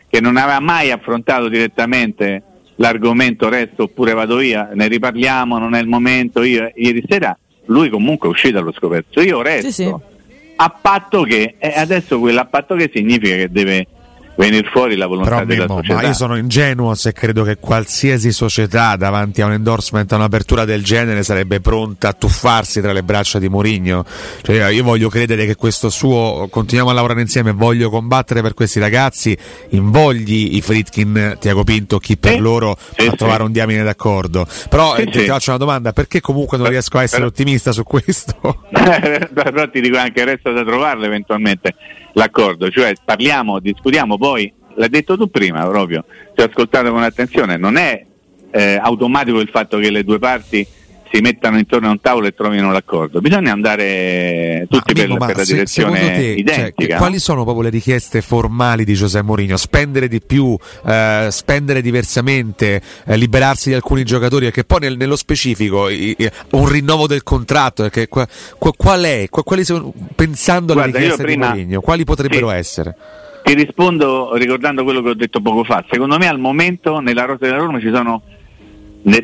che 0.08 0.22
non 0.22 0.38
aveva 0.38 0.62
mai 0.62 0.92
affrontato 0.92 1.50
direttamente 1.50 2.42
l'argomento 2.75 3.50
resto 3.50 3.84
oppure 3.84 4.13
vado 4.13 4.38
via, 4.38 4.70
ne 4.74 4.88
riparliamo, 4.88 5.58
non 5.58 5.75
è 5.75 5.82
il 5.82 5.88
momento. 5.88 6.42
Io, 6.44 6.72
ieri 6.75 7.04
sera 7.08 7.38
lui 7.65 7.89
comunque 7.89 8.30
è 8.30 8.32
uscito 8.32 8.60
allo 8.60 8.72
scoperto, 8.72 9.22
io 9.22 9.42
resto. 9.42 9.72
Sì, 9.72 9.84
sì 9.84 10.13
a 10.56 10.70
patto 10.70 11.24
che, 11.24 11.56
e 11.58 11.74
adesso 11.76 12.20
quella 12.20 12.42
a 12.42 12.46
patto 12.46 12.76
che 12.76 12.90
significa 12.94 13.36
che 13.36 13.50
deve 13.50 13.88
venire 14.38 14.68
fuori 14.70 14.96
la 14.96 15.08
volontà 15.08 15.30
Però, 15.30 15.46
della 15.46 15.65
Mimmo, 15.65 15.77
società. 15.77 16.01
Ma 16.01 16.08
io 16.08 16.13
sono 16.13 16.38
ingenuo 16.38 16.94
se 16.96 17.13
credo 17.13 17.44
che 17.44 17.58
qualsiasi 17.58 18.32
società 18.32 18.96
davanti 18.96 19.42
a 19.42 19.46
un 19.46 19.54
endorsement, 19.54 20.12
a 20.12 20.15
un'apertura 20.15 20.65
del 20.65 20.84
genere 20.84 21.24
sarebbe 21.24 21.62
pronta 21.62 22.10
a 22.10 22.13
tuffarsi 22.13 22.82
tra 22.82 22.92
le 22.92 23.04
braccia 23.04 23.39
di 23.39 23.50
Mourinho. 23.50 24.06
Cioè, 24.42 24.70
io 24.70 24.84
voglio 24.84 25.10
credere 25.10 25.46
che 25.46 25.56
questo 25.56 25.89
suo 25.89 26.48
continuiamo 26.50 26.92
a 26.92 26.94
lavorare 26.94 27.22
insieme, 27.22 27.51
voglio 27.51 27.89
combattere 27.89 28.42
per 28.42 28.54
questi 28.54 28.80
ragazzi, 28.80 29.38
invogli 29.70 30.56
i 30.56 30.62
Fritkin, 30.62 31.38
Tiago 31.39 31.63
Pinto, 31.63 32.00
chi 32.00 32.18
per 32.18 32.34
sì, 32.34 32.39
loro 32.39 32.77
sì, 32.96 33.08
a 33.08 33.12
sì. 33.12 33.18
trovare 33.18 33.44
un 33.44 33.51
diamine 33.51 33.84
d'accordo. 33.84 34.46
Però 34.70 34.96
eh, 34.96 35.06
ti 35.06 35.20
faccio 35.22 35.51
una 35.51 35.60
domanda, 35.60 35.94
perché 35.94 36.20
comunque 36.22 36.58
non 36.58 36.68
riesco 36.68 36.98
a 36.98 37.04
essere 37.04 37.25
ottimista 37.25 37.72
su 37.72 37.84
questo? 37.84 38.63
Però 38.72 39.70
ti 39.70 39.82
dico 39.82 39.98
anche 39.98 40.24
resta 40.25 40.51
da 40.51 40.63
trovarlo 40.63 41.06
eventualmente 41.06 41.75
l'accordo, 42.15 42.69
cioè 42.69 42.93
parliamo, 43.03 43.60
discutiamo 43.60 44.17
poi, 44.17 44.51
l'hai 44.75 44.89
detto 44.89 45.17
tu 45.17 45.29
prima 45.29 45.65
proprio, 45.67 46.03
ti 46.34 46.41
ho 46.41 46.45
ascoltato 46.45 46.91
con 46.91 47.03
attenzione, 47.03 47.57
non 47.57 47.77
è 47.77 48.05
eh, 48.51 48.79
automatico 48.81 49.39
il 49.39 49.50
fatto 49.50 49.77
che 49.77 49.89
le 49.89 50.03
due 50.03 50.19
parti 50.19 50.65
si 51.12 51.22
mettano 51.22 51.58
intorno 51.58 51.88
a 51.88 51.92
un 51.92 52.00
tavolo 52.02 52.28
e 52.28 52.34
trovino 52.34 52.72
l'accordo. 52.72 53.22
Bisogna 53.22 53.52
andare 53.52 54.66
tutti 54.70 54.94
Ma, 54.94 55.00
per, 55.00 55.08
Mimmo, 55.08 55.26
per 55.26 55.36
la 55.38 55.44
se- 55.46 55.54
direzione 55.54 56.00
te, 56.00 56.06
cioè, 56.16 56.24
identica. 56.58 56.94
no? 56.96 57.00
quali 57.00 57.20
sono 57.20 57.44
proprio 57.44 57.64
le 57.64 57.70
richieste 57.70 58.22
formali 58.22 58.84
di 58.86 58.94
Giuseppe 58.94 59.26
Mourinho? 59.26 59.58
Spendere 59.58 60.08
di 60.08 60.22
più, 60.22 60.58
eh, 60.86 61.28
spendere 61.32 61.82
diversamente, 61.82 62.82
eh, 63.06 63.18
liberarsi 63.18 63.70
di 63.70 63.76
alcuni 63.76 64.04
giocatori? 64.04 64.46
Perché 64.46 64.64
poi 64.64 64.80
nel- 64.82 64.98
nello 64.98 65.16
specifico 65.16 65.90
i- 65.90 66.16
i- 66.18 66.30
un 66.52 66.68
rinnovo 66.68 67.08
del 67.08 67.24
contratto, 67.24 67.84
perché 67.84 68.08
qua- 68.08 68.28
qua- 68.58 68.74
qual 68.76 69.04
è? 69.04 69.28
Qua- 69.30 69.44
quali 69.44 69.64
sono, 69.64 69.94
pensando 70.16 70.74
alle 70.74 70.82
Guarda, 70.82 70.98
richieste 71.00 71.24
prima- 71.24 71.52
di 71.52 71.58
Mourinho, 71.60 71.82
quali 71.82 72.04
potrebbero 72.04 72.50
Sì. 72.50 72.56
essere? 72.56 72.96
Ti 73.44 73.54
rispondo 73.54 74.34
ricordando 74.36 74.84
quello 74.84 75.04
che 75.04 75.10
ho 75.10 75.14
detto 75.14 75.40
poco 75.40 75.64
fa. 75.64 75.86
Secondo 75.90 76.18
me 76.18 76.28
al 76.28 76.40
momento 76.40 77.00
nella 77.00 77.26
rosa 77.26 77.46
della 77.46 77.58
Roma 77.58 77.80
ci 77.80 77.92
sono, 77.94 78.24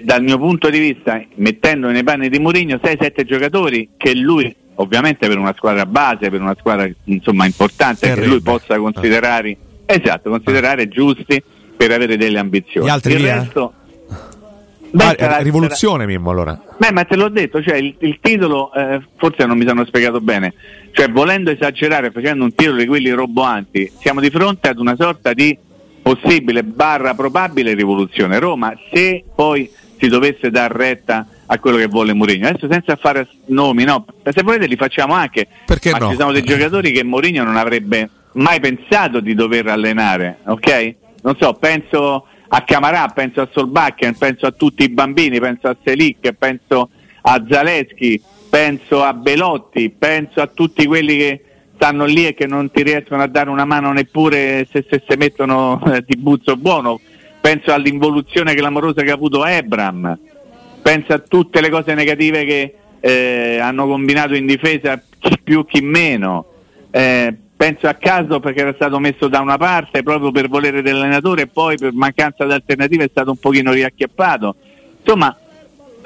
dal 0.03 0.21
mio 0.21 0.37
punto 0.37 0.69
di 0.69 0.77
vista, 0.79 1.19
mettendo 1.35 1.89
nei 1.89 2.03
panni 2.03 2.29
di 2.29 2.37
Mourinho, 2.37 2.75
6-7 2.75 3.23
giocatori 3.25 3.89
che 3.97 4.13
lui, 4.15 4.53
ovviamente 4.75 5.27
per 5.27 5.37
una 5.39 5.53
squadra 5.57 5.85
base, 5.87 6.29
per 6.29 6.39
una 6.39 6.55
squadra 6.59 6.87
insomma 7.05 7.45
importante, 7.45 8.01
che 8.07 8.13
Terrebbe. 8.13 8.27
lui 8.27 8.41
possa 8.41 8.77
considerare, 8.77 9.57
esatto, 9.85 10.29
considerare 10.29 10.87
giusti 10.87 11.41
per 11.75 11.91
avere 11.91 12.15
delle 12.15 12.37
ambizioni. 12.37 12.87
Il 12.89 13.15
via? 13.17 13.39
resto... 13.41 13.73
Beh, 14.93 15.03
Ah, 15.05 15.15
sarà- 15.17 15.37
rivoluzione, 15.37 16.05
Mimmo, 16.05 16.31
allora. 16.31 16.61
Beh, 16.77 16.91
ma 16.91 17.05
te 17.05 17.15
l'ho 17.15 17.29
detto, 17.29 17.61
cioè 17.63 17.77
il, 17.77 17.95
il 17.99 18.17
titolo, 18.21 18.73
eh, 18.73 18.99
forse 19.15 19.45
non 19.45 19.57
mi 19.57 19.65
sono 19.65 19.85
spiegato 19.85 20.19
bene, 20.19 20.53
cioè 20.91 21.09
volendo 21.09 21.49
esagerare, 21.49 22.11
facendo 22.11 22.43
un 22.43 22.53
titolo 22.53 22.75
di 22.77 22.85
quelli 22.87 23.09
roboanti, 23.09 23.89
siamo 24.01 24.19
di 24.19 24.29
fronte 24.29 24.67
ad 24.67 24.79
una 24.79 24.95
sorta 24.97 25.31
di 25.31 25.57
possibile 26.01 26.63
barra 26.63 27.13
probabile 27.13 27.73
rivoluzione. 27.73 28.39
Roma, 28.39 28.73
se 28.91 29.23
poi 29.33 29.69
si 29.97 30.07
dovesse 30.07 30.49
dar 30.49 30.71
retta 30.71 31.27
a 31.45 31.59
quello 31.59 31.77
che 31.77 31.87
vuole 31.87 32.13
Mourinho, 32.13 32.47
adesso 32.47 32.67
senza 32.69 32.95
fare 32.95 33.27
nomi, 33.47 33.83
no, 33.83 34.05
se 34.23 34.41
volete 34.41 34.65
li 34.65 34.75
facciamo 34.75 35.13
anche, 35.13 35.47
Perché 35.65 35.91
ma 35.91 35.97
no? 35.99 36.09
ci 36.09 36.15
sono 36.15 36.31
dei 36.31 36.43
giocatori 36.43 36.91
che 36.91 37.03
Mourinho 37.03 37.43
non 37.43 37.57
avrebbe 37.57 38.09
mai 38.33 38.59
pensato 38.59 39.19
di 39.19 39.35
dover 39.35 39.67
allenare, 39.67 40.39
ok? 40.45 40.95
Non 41.23 41.35
so, 41.37 41.53
penso 41.53 42.25
a 42.47 42.61
Camarà, 42.63 43.07
penso 43.09 43.41
a 43.41 43.49
Solbakken, 43.51 44.17
penso 44.17 44.45
a 44.45 44.51
tutti 44.51 44.83
i 44.83 44.89
bambini, 44.89 45.39
penso 45.39 45.67
a 45.67 45.75
Selic, 45.83 46.33
penso 46.33 46.89
a 47.21 47.43
Zaleschi, 47.47 48.21
penso 48.49 49.03
a 49.03 49.13
Belotti, 49.13 49.89
penso 49.89 50.41
a 50.41 50.47
tutti 50.47 50.85
quelli 50.85 51.17
che 51.17 51.41
stanno 51.81 52.05
lì 52.05 52.27
e 52.27 52.35
che 52.35 52.45
non 52.45 52.69
ti 52.69 52.83
riescono 52.83 53.23
a 53.23 53.27
dare 53.27 53.49
una 53.49 53.65
mano 53.65 53.91
neppure 53.91 54.67
se 54.71 54.85
se 54.87 55.01
si 55.07 55.17
mettono 55.17 55.81
eh, 55.91 56.03
di 56.05 56.15
buzzo 56.15 56.55
buono, 56.55 56.99
penso 57.41 57.73
all'involuzione 57.73 58.53
clamorosa 58.53 59.01
che 59.01 59.09
ha 59.09 59.15
avuto 59.15 59.43
Ebram, 59.43 60.15
penso 60.83 61.13
a 61.13 61.17
tutte 61.17 61.59
le 61.59 61.71
cose 61.71 61.95
negative 61.95 62.45
che 62.45 62.75
eh, 62.99 63.57
hanno 63.57 63.87
combinato 63.87 64.35
in 64.35 64.45
difesa, 64.45 65.01
chi 65.17 65.39
più 65.43 65.65
chi 65.65 65.81
meno. 65.81 66.45
Eh, 66.91 67.35
penso 67.57 67.87
a 67.87 67.95
caso 67.95 68.39
perché 68.39 68.59
era 68.59 68.73
stato 68.75 68.99
messo 68.99 69.27
da 69.27 69.39
una 69.39 69.57
parte 69.57 70.03
proprio 70.03 70.29
per 70.29 70.49
volere 70.49 70.83
dell'allenatore 70.83 71.43
e 71.43 71.47
poi 71.47 71.77
per 71.77 71.93
mancanza 71.93 72.45
di 72.45 72.53
alternative 72.53 73.05
è 73.05 73.09
stato 73.09 73.31
un 73.31 73.37
pochino 73.37 73.71
riacchiappato. 73.71 74.55
Insomma, 74.99 75.35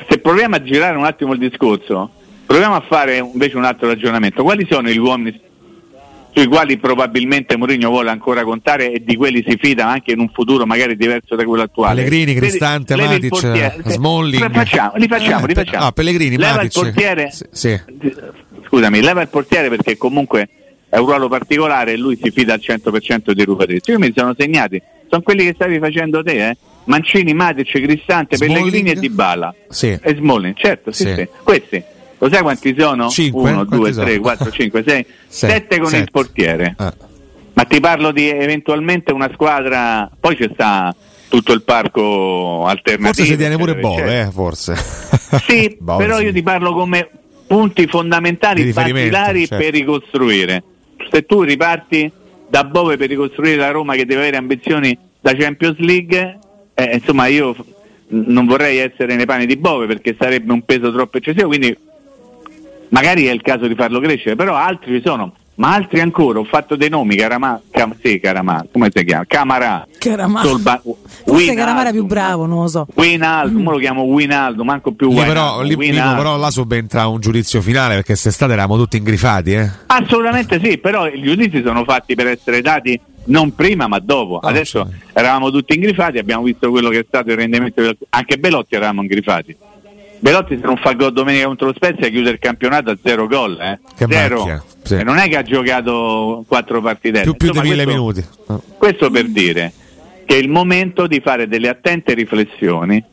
se 0.08 0.20
proviamo 0.20 0.56
a 0.56 0.64
girare 0.64 0.96
un 0.96 1.04
attimo 1.04 1.34
il 1.34 1.40
discorso, 1.40 2.12
proviamo 2.46 2.76
a 2.76 2.82
fare 2.88 3.18
invece 3.18 3.58
un 3.58 3.66
altro 3.66 3.88
ragionamento. 3.88 4.42
Quali 4.42 4.66
sono 4.70 4.88
gli 4.88 4.98
uomini 4.98 5.44
sui 6.36 6.48
quali 6.48 6.78
probabilmente 6.78 7.56
Mourinho 7.56 7.90
vuole 7.90 8.10
ancora 8.10 8.44
contare 8.44 8.92
e 8.92 9.02
di 9.06 9.16
quelli 9.16 9.42
si 9.48 9.56
fida 9.58 9.88
anche 9.88 10.12
in 10.12 10.20
un 10.20 10.30
futuro 10.34 10.66
magari 10.66 10.98
diverso 10.98 11.36
da 11.36 11.46
quello 11.46 11.64
attuale? 11.64 12.04
Pellegrini, 12.04 12.34
Cristante, 12.38 12.96
levi 12.98 13.14
Matic, 13.14 13.30
portiere- 13.30 13.76
Smalling. 13.86 14.52
Facciamo, 14.52 14.92
li 14.98 15.08
facciamo, 15.08 15.46
li 15.46 15.52
Eh, 15.52 15.56
facciamo. 15.56 15.86
ah, 15.86 15.92
Pellegrini, 15.94 16.38
leva 16.38 16.56
Matic. 16.56 16.76
il 16.76 16.82
portiere, 16.82 17.32
Sì, 17.32 17.46
sì. 17.52 17.80
scusami, 18.66 19.02
leva 19.02 19.22
il 19.22 19.28
portiere 19.30 19.70
perché 19.70 19.98
comunque 19.98 20.50
è 20.90 20.98
un 20.98 21.06
ruolo 21.06 21.28
particolare 21.30 21.94
e 21.94 21.98
lui 21.98 22.20
si 22.22 22.30
fida 22.32 22.54
al 22.54 22.60
100% 22.62 23.32
di 23.34 23.44
Ruparezzi. 23.44 23.92
Io 23.92 24.00
mi 24.00 24.12
sono 24.16 24.34
segnati, 24.38 24.82
sono 25.10 25.22
quelli 25.22 25.46
che 25.46 25.54
stavi 25.56 25.80
facendo 25.80 26.22
te, 26.24 26.50
eh? 26.50 26.58
Mancini, 26.86 27.34
Matic, 27.34 27.70
Cristante, 27.82 28.36
Smalling? 28.36 28.58
Pellegrini 28.60 28.90
e 28.92 28.96
Dybala. 28.96 29.56
Sì. 29.70 29.98
E 30.02 30.16
Smalling, 30.16 30.56
certo, 30.56 30.92
sì, 30.92 31.04
Sì. 31.06 31.14
sì. 31.16 31.28
Questi, 31.44 31.84
lo 32.26 32.32
sai 32.32 32.42
quanti 32.42 32.76
sono? 32.78 33.10
Cinque? 33.10 33.52
1, 33.52 33.54
Quanti 33.54 33.76
2, 33.76 33.94
sono? 33.94 34.06
3, 34.06 34.20
4, 34.20 34.52
5, 34.52 34.84
6, 34.86 35.06
Sette. 35.28 35.54
7 35.54 35.78
con 35.78 35.86
il 35.86 35.90
Sette. 35.90 36.12
portiere. 36.12 36.74
Ah. 36.78 36.94
Ma 37.54 37.64
ti 37.64 37.80
parlo 37.80 38.12
di 38.12 38.28
eventualmente 38.28 39.14
una 39.14 39.30
squadra, 39.32 40.10
poi 40.20 40.36
c'è 40.36 40.50
sta 40.54 40.94
tutto 41.30 41.54
il 41.54 41.62
parco 41.64 42.66
alternativo. 42.66 43.14
Forse 43.14 43.26
si 43.26 43.38
tiene 43.38 43.58
pure 43.58 43.76
Bove, 43.76 44.22
eh, 44.22 44.32
forse. 44.32 44.76
Sì, 45.48 45.78
Bove, 45.80 46.04
però 46.04 46.18
sì. 46.18 46.26
io 46.26 46.34
ti 46.34 46.42
parlo 46.42 46.74
come 46.74 47.10
punti 47.48 47.88
fondamentali, 47.88 48.72
basilari 48.74 49.48
certo. 49.48 49.64
per 49.64 49.74
ricostruire. 49.74 50.64
Se 51.12 51.26
tu 51.26 51.44
riparti 51.44 52.12
da 52.50 52.64
Bove 52.64 52.98
per 52.98 53.08
ricostruire 53.08 53.58
la 53.58 53.72
Roma 53.72 53.96
che 53.96 54.06
deve 54.06 54.22
avere 54.22 54.38
ambizioni 54.38 54.98
da 55.22 55.34
Champions 55.34 55.78
League, 55.78 56.40
eh, 56.74 56.96
insomma 56.96 57.28
io 57.28 57.56
non 58.08 58.46
vorrei 58.46 58.78
essere 58.78 59.16
nei 59.16 59.26
panni 59.26 59.46
di 59.46 59.56
Bove 59.56 59.88
perché 59.88 60.16
sarebbe 60.20 60.52
un 60.52 60.64
peso 60.64 60.92
troppo 60.92 61.18
eccessivo, 61.18 61.48
quindi 61.48 61.76
magari 62.90 63.26
è 63.26 63.32
il 63.32 63.42
caso 63.42 63.68
di 63.68 63.76
farlo 63.76 64.00
crescere, 64.00 64.36
però 64.36 64.56
altri 64.56 64.96
ci 64.96 65.02
sono. 65.06 65.34
Ma 65.58 65.74
altri 65.74 66.02
ancora, 66.02 66.40
ho 66.40 66.44
fatto 66.44 66.76
dei 66.76 66.90
nomi, 66.90 67.16
Caramà, 67.16 67.62
Cam, 67.72 67.96
sì, 68.04 68.20
Caramà, 68.20 68.66
come 68.70 68.90
si 68.94 69.06
chiama? 69.06 69.24
Camarà, 69.26 69.88
Caramà. 70.00 70.44
Solba- 70.44 70.82
Forse 71.26 71.54
Caramara 71.54 71.90
è 71.90 71.92
più 71.94 72.06
bravo, 72.06 72.46
non 72.46 72.64
lo 72.64 72.68
so. 72.68 72.86
Winaldo, 72.94 73.58
mo 73.60 73.72
lo 73.72 73.78
chiamo 73.78 74.02
Winaldo, 74.02 74.66
manco 74.66 74.92
più 74.92 75.08
Lì 75.08 75.16
Wijnaldum, 75.16 75.34
però, 75.34 75.62
lì, 75.62 76.16
però 76.18 76.38
là 76.38 76.52
subentra 76.52 77.08
un 77.08 77.22
giudizio 77.22 77.62
finale 77.62 77.94
perché 77.94 78.08
quest'estate 78.08 78.52
eravamo 78.52 78.76
tutti 78.76 78.98
ingrifati, 78.98 79.54
eh. 79.54 79.72
Assolutamente 79.86 80.60
sì, 80.62 80.78
però 80.78 81.08
i 81.08 81.22
giudizi 81.22 81.62
sono 81.64 81.86
fatti 81.86 82.16
per 82.16 82.28
essere 82.28 82.62
dati 82.62 83.00
non 83.28 83.56
prima 83.56 83.88
ma 83.88 84.00
dopo. 84.00 84.40
Ah, 84.40 84.50
Adesso 84.50 84.86
sì. 84.90 84.96
eravamo 85.14 85.52
tutti 85.52 85.74
ingrifati, 85.74 86.18
abbiamo 86.18 86.44
visto 86.44 86.70
quello 86.70 86.90
che 86.90 87.00
è 87.00 87.06
stato 87.08 87.30
il 87.32 87.38
rendimento, 87.38 87.82
anche 88.10 88.38
Belotti 88.38 88.76
eravamo 88.76 89.04
ingrifati. 89.04 89.56
Belotti 90.20 90.58
se 90.60 90.66
non 90.66 90.78
fa 90.78 90.94
gol 90.94 91.14
domenica 91.14 91.46
contro 91.46 91.68
lo 91.68 91.74
Spezia 91.76 92.10
chiude 92.10 92.32
il 92.32 92.40
campionato 92.40 92.92
a 92.92 92.98
zero 93.02 93.28
gol, 93.28 93.60
eh. 93.60 93.80
Zero. 94.08 94.64
sì. 94.84 94.96
E 94.96 95.04
non 95.04 95.18
è 95.18 95.28
che 95.28 95.38
ha 95.38 95.44
giocato 95.44 96.44
quattro 96.48 96.82
partite. 96.82 97.22
Più, 97.22 97.36
più 97.36 97.52
di 97.52 97.60
mille 97.62 97.86
minuti. 97.86 98.26
Ah. 98.48 98.60
Questo 98.78 99.10
per 99.10 99.28
dire 99.28 99.72
che 100.26 100.36
è 100.36 100.38
il 100.40 100.50
momento 100.50 101.08
di 101.08 101.20
fare 101.20 101.48
delle 101.48 101.70
attente 101.70 102.14
riflessioni 102.14 103.04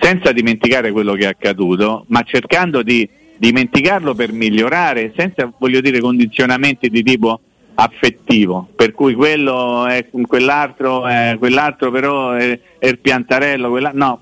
senza 0.00 0.32
dimenticare 0.32 0.90
quello 0.90 1.12
che 1.14 1.24
è 1.24 1.28
accaduto, 1.28 2.04
ma 2.08 2.22
cercando 2.22 2.82
di 2.82 3.08
dimenticarlo 3.36 4.14
per 4.14 4.32
migliorare, 4.32 5.12
senza 5.16 5.50
voglio 5.58 5.80
dire 5.80 6.00
condizionamenti 6.00 6.88
di 6.88 7.02
tipo 7.02 7.40
affettivo, 7.74 8.68
per 8.74 8.92
cui 8.92 9.14
quello 9.14 9.86
è 9.86 10.06
quell'altro, 10.26 11.06
è 11.06 11.36
quell'altro 11.38 11.90
però 11.90 12.32
è, 12.32 12.58
è 12.78 12.86
il 12.86 12.98
piantarello, 12.98 13.70
quella- 13.70 13.92
no, 13.94 14.20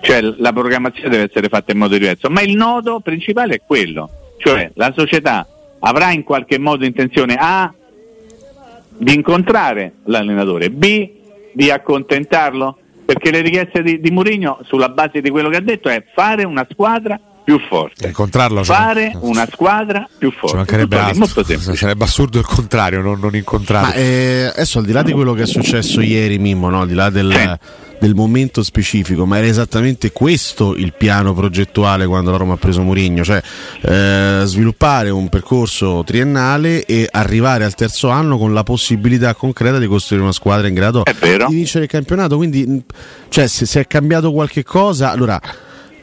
cioè 0.00 0.20
la 0.20 0.52
programmazione 0.52 1.08
deve 1.08 1.24
essere 1.24 1.48
fatta 1.48 1.72
in 1.72 1.78
modo 1.78 1.96
diverso, 1.96 2.28
ma 2.30 2.40
il 2.40 2.56
nodo 2.56 3.00
principale 3.00 3.56
è 3.56 3.60
quello, 3.64 4.08
cioè 4.38 4.70
la 4.74 4.92
società 4.96 5.46
avrà 5.80 6.12
in 6.12 6.22
qualche 6.24 6.58
modo 6.58 6.84
intenzione 6.84 7.36
A 7.38 7.72
di 8.88 9.14
incontrare 9.14 9.92
l'allenatore, 10.04 10.70
B 10.70 11.10
di 11.52 11.70
accontentarlo, 11.70 12.76
perché 13.04 13.30
le 13.30 13.40
richieste 13.40 13.82
di, 13.82 14.00
di 14.00 14.10
Mourinho 14.10 14.60
sulla 14.64 14.88
base 14.88 15.20
di 15.20 15.30
quello 15.30 15.48
che 15.48 15.56
ha 15.56 15.60
detto 15.60 15.88
è 15.88 16.04
fare 16.12 16.44
una 16.44 16.66
squadra 16.70 17.18
più 17.48 17.58
forte. 17.66 18.06
Incontrarlo 18.08 18.62
cioè, 18.62 18.76
Fare 18.76 19.12
una 19.20 19.48
squadra 19.50 20.06
più 20.18 20.30
forte. 20.30 20.48
ci 20.48 20.56
mancherebbe 20.56 20.84
Tutto 20.96 20.96
lì, 20.98 21.02
altro. 21.08 21.18
molto 21.20 21.44
semplice. 21.44 21.76
Sarebbe 21.76 22.04
assurdo 22.04 22.38
il 22.38 22.44
contrario, 22.44 23.00
non, 23.00 23.18
non 23.18 23.34
incontrarlo. 23.34 23.88
Ma 23.88 23.94
eh, 23.94 24.50
adesso 24.52 24.80
al 24.80 24.84
di 24.84 24.92
là 24.92 25.02
di 25.02 25.12
quello 25.12 25.32
che 25.32 25.44
è 25.44 25.46
successo 25.46 26.02
ieri, 26.02 26.36
Mimmo, 26.38 26.68
no? 26.68 26.82
al 26.82 26.88
di 26.88 26.92
là 26.92 27.08
del, 27.08 27.32
Sì. 27.32 27.96
del 28.00 28.14
momento 28.14 28.62
specifico, 28.62 29.24
ma 29.24 29.38
era 29.38 29.46
esattamente 29.46 30.12
questo 30.12 30.76
il 30.76 30.92
piano 30.92 31.32
progettuale 31.32 32.04
quando 32.04 32.30
la 32.32 32.36
Roma 32.36 32.52
ha 32.52 32.56
preso 32.58 32.82
Mourinho, 32.82 33.24
cioè 33.24 33.40
eh, 33.80 34.42
sviluppare 34.44 35.08
un 35.08 35.30
percorso 35.30 36.02
triennale 36.04 36.84
e 36.84 37.08
arrivare 37.10 37.64
al 37.64 37.74
terzo 37.74 38.10
anno 38.10 38.36
con 38.36 38.52
la 38.52 38.62
possibilità 38.62 39.32
concreta 39.34 39.78
di 39.78 39.86
costruire 39.86 40.22
una 40.22 40.34
squadra 40.34 40.68
in 40.68 40.74
grado 40.74 41.02
di 41.48 41.54
vincere 41.54 41.84
il 41.84 41.90
campionato. 41.90 42.36
Quindi, 42.36 42.84
cioè, 43.30 43.46
se, 43.46 43.64
se 43.64 43.80
è 43.80 43.86
cambiato 43.86 44.32
qualche 44.32 44.62
cosa, 44.64 45.10
allora 45.12 45.40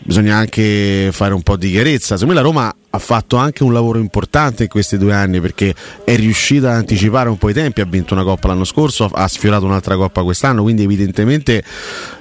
bisogna 0.03 0.35
anche 0.35 1.09
fare 1.11 1.33
un 1.33 1.41
po' 1.41 1.57
di 1.57 1.71
chiarezza. 1.71 2.17
Secondo 2.17 2.33
me 2.33 2.39
la 2.39 2.45
Roma 2.45 2.75
ha 2.95 2.99
fatto 2.99 3.35
anche 3.35 3.63
un 3.63 3.73
lavoro 3.73 3.99
importante 3.99 4.63
in 4.63 4.69
questi 4.69 4.97
due 4.97 5.13
anni 5.13 5.41
perché 5.41 5.73
è 6.03 6.15
riuscita 6.15 6.69
ad 6.69 6.77
anticipare 6.77 7.29
un 7.29 7.37
po' 7.37 7.49
i 7.49 7.53
tempi, 7.53 7.81
ha 7.81 7.85
vinto 7.85 8.13
una 8.13 8.23
coppa 8.23 8.47
l'anno 8.47 8.63
scorso, 8.63 9.09
ha 9.11 9.27
sfiorato 9.27 9.65
un'altra 9.65 9.95
coppa 9.95 10.23
quest'anno, 10.23 10.63
quindi 10.63 10.83
evidentemente 10.83 11.63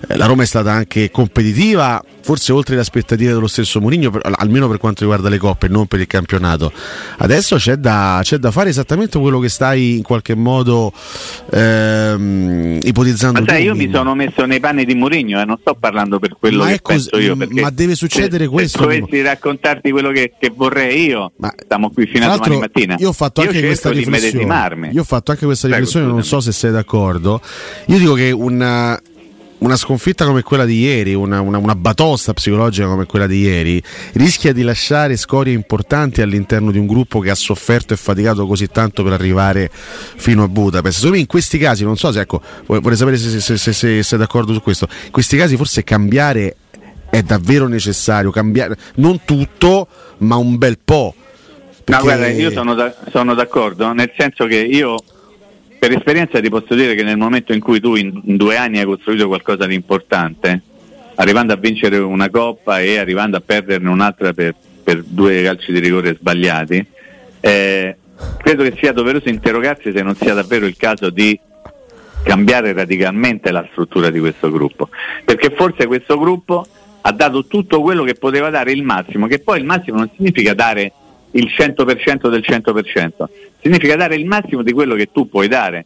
eh, 0.09 0.17
la 0.17 0.27
Roma 0.27 0.43
è 0.43 0.47
stata 0.47 0.73
anche 0.73 1.11
competitiva, 1.11 2.03
forse 2.21 2.53
oltre 2.53 2.75
le 2.75 2.81
aspettative 2.81 3.33
dello 3.33 3.47
stesso 3.47 3.81
Mourinho, 3.81 4.11
almeno 4.23 4.69
per 4.69 4.79
quanto 4.79 5.01
riguarda 5.03 5.29
le 5.29 5.39
coppe, 5.39 5.69
non 5.69 5.87
per 5.87 6.01
il 6.01 6.07
campionato. 6.07 6.73
Adesso 7.19 7.57
c'è 7.57 7.77
da, 7.77 8.21
c'è 8.23 8.39
da 8.39 8.51
fare 8.51 8.71
esattamente 8.71 9.19
quello 9.19 9.39
che 9.39 9.49
stai 9.49 9.97
in 9.97 10.03
qualche 10.03 10.35
modo 10.35 10.93
ehm, 11.51 12.81
ipotizzando. 12.83 13.41
Ma 13.41 13.47
sai, 13.47 13.65
io 13.65 13.75
mi 13.75 13.91
sono 13.93 14.15
messo 14.15 14.45
nei 14.45 14.59
panni 14.59 14.85
di 14.85 14.95
Mourinho 14.95 15.39
e 15.39 15.43
eh, 15.43 15.45
non 15.45 15.59
sto 15.61 15.77
parlando 15.79 16.19
per 16.19 16.37
quello 16.39 16.65
ma 16.65 16.71
che 16.71 16.81
cos- 16.81 17.09
penso 17.09 17.19
io. 17.19 17.37
ma 17.37 17.71
deve 17.71 17.95
succedere 17.95 18.45
se, 18.45 18.51
questo. 18.51 18.79
Se 18.79 18.85
dovessi 18.85 19.23
raccontarti 19.23 19.91
quello 19.91 20.11
che, 20.11 20.33
che 20.39 20.51
vorrei 20.65 21.05
io, 21.05 21.33
ma, 21.37 21.53
stiamo 21.57 21.91
qui 21.91 22.07
fino 22.07 22.31
a 22.31 22.37
domani 22.37 22.59
mattina. 22.59 22.97
Io 22.99 23.11
ho 23.11 23.13
fatto 23.13 23.43
anche 23.43 23.61
questa 23.63 23.91
riflessione. 23.91 24.91
Io 24.93 25.01
ho 25.03 25.05
fatto 25.05 25.31
anche 25.31 25.45
questa 25.45 25.69
riflessione, 25.69 26.07
non 26.07 26.25
so 26.25 26.41
se 26.41 26.53
sei 26.53 26.71
d'accordo. 26.71 27.41
Io 27.87 27.99
dico 27.99 28.15
che 28.15 28.31
una 28.31 29.01
una 29.59 29.77
sconfitta 29.77 30.27
come 30.27 30.43
quella 30.43 30.67
di 30.67 30.81
ieri, 30.81 31.15
una, 31.15 31.41
una, 31.41 31.57
una, 31.57 31.75
batosta 31.75 32.35
psicologica 32.35 32.87
come 32.87 33.07
quella 33.07 33.27
di 33.27 33.41
ieri, 33.41 33.83
rischia 34.13 34.53
di 34.53 34.61
lasciare 34.61 35.17
scorie 35.17 35.55
importanti 35.55 36.21
all'interno 36.21 36.71
di 36.71 36.77
un 36.77 36.87
gruppo 36.87 37.21
che 37.21 37.31
ha 37.31 37.35
sofferto 37.35 37.95
e 37.95 37.97
faticato 37.97 38.47
così 38.47 38.67
tanto 38.67 39.03
per 39.03 39.15
arrivare 39.15 39.71
fino 39.73 40.43
a 40.43 40.49
Budapest. 40.49 40.97
Secondo 40.97 41.17
me 41.17 41.23
in 41.23 41.29
questi 41.29 41.57
casi, 41.57 41.83
non 41.83 41.97
so 41.97 42.13
se 42.13 42.21
ecco, 42.21 42.43
vorrei 42.67 42.97
sapere 42.97 43.17
se, 43.17 43.41
se, 43.41 43.57
se, 43.57 43.73
se 43.73 44.03
sei 44.03 44.19
d'accordo 44.19 44.53
su 44.53 44.61
questo, 44.61 44.87
in 45.07 45.11
questi 45.11 45.39
casi 45.39 45.57
forse 45.57 45.83
cambiare 45.83 46.57
è 47.09 47.23
davvero 47.23 47.69
necessario, 47.69 48.31
cambiare 48.31 48.77
non 48.97 49.21
tutto, 49.25 49.87
ma 50.19 50.37
un 50.37 50.57
bel 50.57 50.79
po'. 50.85 51.15
Perché... 51.85 52.03
No, 52.03 52.03
guarda, 52.03 52.29
io 52.29 52.51
sono, 52.51 52.75
da, 52.75 52.95
sono 53.11 53.35
d'accordo, 53.35 53.93
nel 53.93 54.13
senso 54.17 54.47
che 54.47 54.57
io 54.57 54.97
per 55.79 55.93
esperienza 55.93 56.41
ti 56.41 56.49
posso 56.49 56.75
dire 56.75 56.95
che 56.95 57.03
nel 57.03 57.19
momento 57.19 57.53
in 57.53 57.61
cui 57.61 57.79
tu 57.79 57.95
in, 57.95 58.19
in 58.25 58.37
due 58.37 58.57
anni 58.57 58.79
hai 58.79 58.87
costruito 58.87 59.27
qualcosa 59.27 59.67
di 59.67 59.75
importante, 59.75 60.63
arrivando 61.17 61.53
a 61.53 61.57
vincere 61.57 61.99
una 61.99 62.31
coppa 62.31 62.81
e 62.81 62.97
arrivando 62.97 63.37
a 63.37 63.43
perderne 63.45 63.91
un'altra 63.91 64.33
per, 64.33 64.55
per 64.83 65.03
due 65.07 65.43
calci 65.43 65.73
di 65.73 65.81
rigore 65.81 66.15
sbagliati, 66.15 66.87
eh, 67.41 67.97
credo 68.39 68.63
che 68.63 68.75
sia 68.79 68.93
doveroso 68.93 69.29
interrogarsi 69.29 69.93
se 69.93 70.01
non 70.01 70.17
sia 70.17 70.33
davvero 70.33 70.65
il 70.65 70.77
caso 70.77 71.11
di 71.11 71.39
cambiare 72.23 72.73
radicalmente 72.73 73.51
la 73.51 73.67
struttura 73.71 74.09
di 74.09 74.19
questo 74.19 74.51
gruppo, 74.51 74.89
perché 75.25 75.51
forse 75.51 75.87
questo 75.87 76.19
gruppo 76.19 76.67
ha 77.07 77.13
dato 77.13 77.45
tutto 77.47 77.83
quello 77.83 78.03
che 78.03 78.15
poteva 78.15 78.49
dare 78.49 78.73
il 78.73 78.83
massimo, 78.83 79.27
che 79.27 79.39
poi 79.39 79.59
il 79.59 79.65
massimo 79.65 79.99
non 79.99 80.11
significa 80.17 80.55
dare 80.55 80.93
il 81.33 81.51
100% 81.55 82.31
del 82.31 82.43
100%, 82.47 83.25
significa 83.61 83.95
dare 83.97 84.15
il 84.15 84.25
massimo 84.25 84.63
di 84.63 84.73
quello 84.73 84.95
che 84.95 85.11
tu 85.13 85.29
puoi 85.29 85.47
dare. 85.47 85.85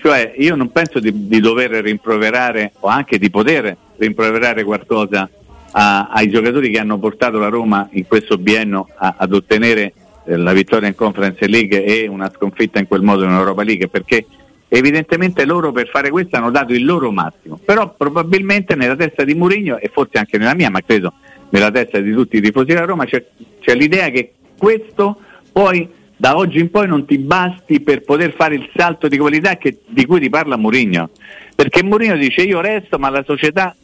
Cioè 0.00 0.34
io 0.36 0.54
non 0.54 0.70
penso 0.70 1.00
di, 1.00 1.26
di 1.26 1.40
dover 1.40 1.72
rimproverare 1.72 2.72
o 2.80 2.88
anche 2.88 3.18
di 3.18 3.30
poter 3.30 3.76
rimproverare 3.96 4.62
qualcosa 4.62 5.28
a, 5.72 6.08
ai 6.08 6.30
giocatori 6.30 6.70
che 6.70 6.78
hanno 6.78 6.98
portato 6.98 7.38
la 7.38 7.48
Roma 7.48 7.88
in 7.92 8.06
questo 8.06 8.38
biennio 8.38 8.88
a, 8.94 9.14
ad 9.18 9.34
ottenere 9.34 9.92
eh, 10.24 10.36
la 10.36 10.52
vittoria 10.52 10.86
in 10.86 10.94
Conference 10.94 11.46
League 11.48 11.84
e 11.84 12.06
una 12.06 12.30
sconfitta 12.34 12.78
in 12.78 12.86
quel 12.86 13.02
modo 13.02 13.24
in 13.24 13.30
Europa 13.30 13.64
League, 13.64 13.88
perché 13.88 14.24
evidentemente 14.72 15.44
loro 15.44 15.72
per 15.72 15.88
fare 15.88 16.10
questo 16.10 16.36
hanno 16.36 16.50
dato 16.50 16.72
il 16.72 16.84
loro 16.84 17.10
massimo, 17.10 17.58
però 17.62 17.92
probabilmente 17.96 18.76
nella 18.76 18.94
testa 18.94 19.24
di 19.24 19.34
Mourinho 19.34 19.78
e 19.78 19.90
forse 19.92 20.18
anche 20.18 20.38
nella 20.38 20.54
mia, 20.54 20.70
ma 20.70 20.80
credo 20.80 21.12
nella 21.50 21.70
testa 21.70 21.98
di 21.98 22.12
tutti 22.12 22.36
i 22.36 22.40
tifosi 22.40 22.66
della 22.66 22.84
Roma 22.84 23.04
c'è, 23.04 23.24
c'è 23.60 23.74
l'idea 23.74 24.08
che 24.10 24.32
questo 24.56 25.18
poi 25.50 25.88
da 26.16 26.36
oggi 26.36 26.60
in 26.60 26.70
poi 26.70 26.86
non 26.86 27.04
ti 27.04 27.18
basti 27.18 27.80
per 27.80 28.02
poter 28.02 28.34
fare 28.34 28.54
il 28.54 28.70
salto 28.74 29.08
di 29.08 29.18
qualità 29.18 29.56
che, 29.56 29.78
di 29.86 30.06
cui 30.06 30.20
ti 30.20 30.28
parla 30.28 30.56
Mourinho. 30.56 31.10
Perché 31.54 31.82
Mourinho 31.82 32.16
dice 32.16 32.42
io 32.42 32.60
resto 32.60 32.98
ma 32.98 33.10
la 33.10 33.24
società 33.26 33.74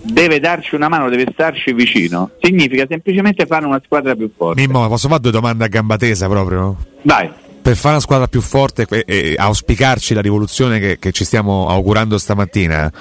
deve 0.00 0.40
darci 0.40 0.76
una 0.76 0.88
mano, 0.88 1.10
deve 1.10 1.26
starci 1.32 1.72
vicino. 1.72 2.30
Significa 2.40 2.86
semplicemente 2.88 3.44
fare 3.44 3.66
una 3.66 3.80
squadra 3.84 4.14
più 4.14 4.30
forte. 4.34 4.60
Mimmo, 4.60 4.88
posso 4.88 5.08
fare 5.08 5.20
due 5.20 5.32
domande 5.32 5.64
a 5.64 5.68
gamba 5.68 5.96
tesa 5.96 6.28
proprio? 6.28 6.76
Vai. 7.02 7.30
Per 7.66 7.74
fare 7.74 7.94
una 7.94 8.00
squadra 8.00 8.28
più 8.28 8.40
forte 8.40 8.86
e, 8.88 9.02
e 9.04 9.34
auspicarci 9.36 10.14
la 10.14 10.20
rivoluzione 10.20 10.78
che, 10.78 11.00
che, 11.00 11.10
ci 11.10 11.24
stiamo 11.24 11.66
augurando 11.68 12.16
stamattina, 12.16 12.92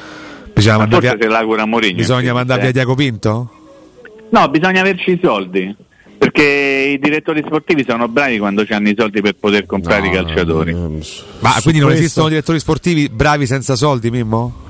bisogna 0.56 0.78
mandare 0.80 1.16
via, 1.16 1.94
bisogna 1.94 2.34
mandare 2.34 2.62
via 2.62 2.72
Diaco 2.72 2.96
Pinto? 2.96 3.52
No, 4.32 4.50
bisogna 4.50 4.80
averci 4.80 5.12
i 5.12 5.20
soldi. 5.22 5.76
Perché 6.18 6.94
i 6.94 6.98
direttori 6.98 7.44
sportivi 7.46 7.86
sono 7.88 8.08
bravi 8.08 8.40
quando 8.40 8.66
hanno 8.68 8.90
i 8.90 8.96
soldi 8.98 9.22
per 9.22 9.36
poter 9.36 9.68
comprare 9.68 10.02
no, 10.02 10.08
i 10.08 10.12
calciatori. 10.12 10.74
No, 10.74 10.88
no, 10.88 11.00
Ma 11.42 11.54
quindi 11.62 11.80
non 11.80 11.90
questo... 11.90 12.04
esistono 12.04 12.30
direttori 12.30 12.60
sportivi 12.60 13.08
bravi 13.08 13.46
senza 13.46 13.76
soldi, 13.76 14.10
Mimmo? 14.10 14.64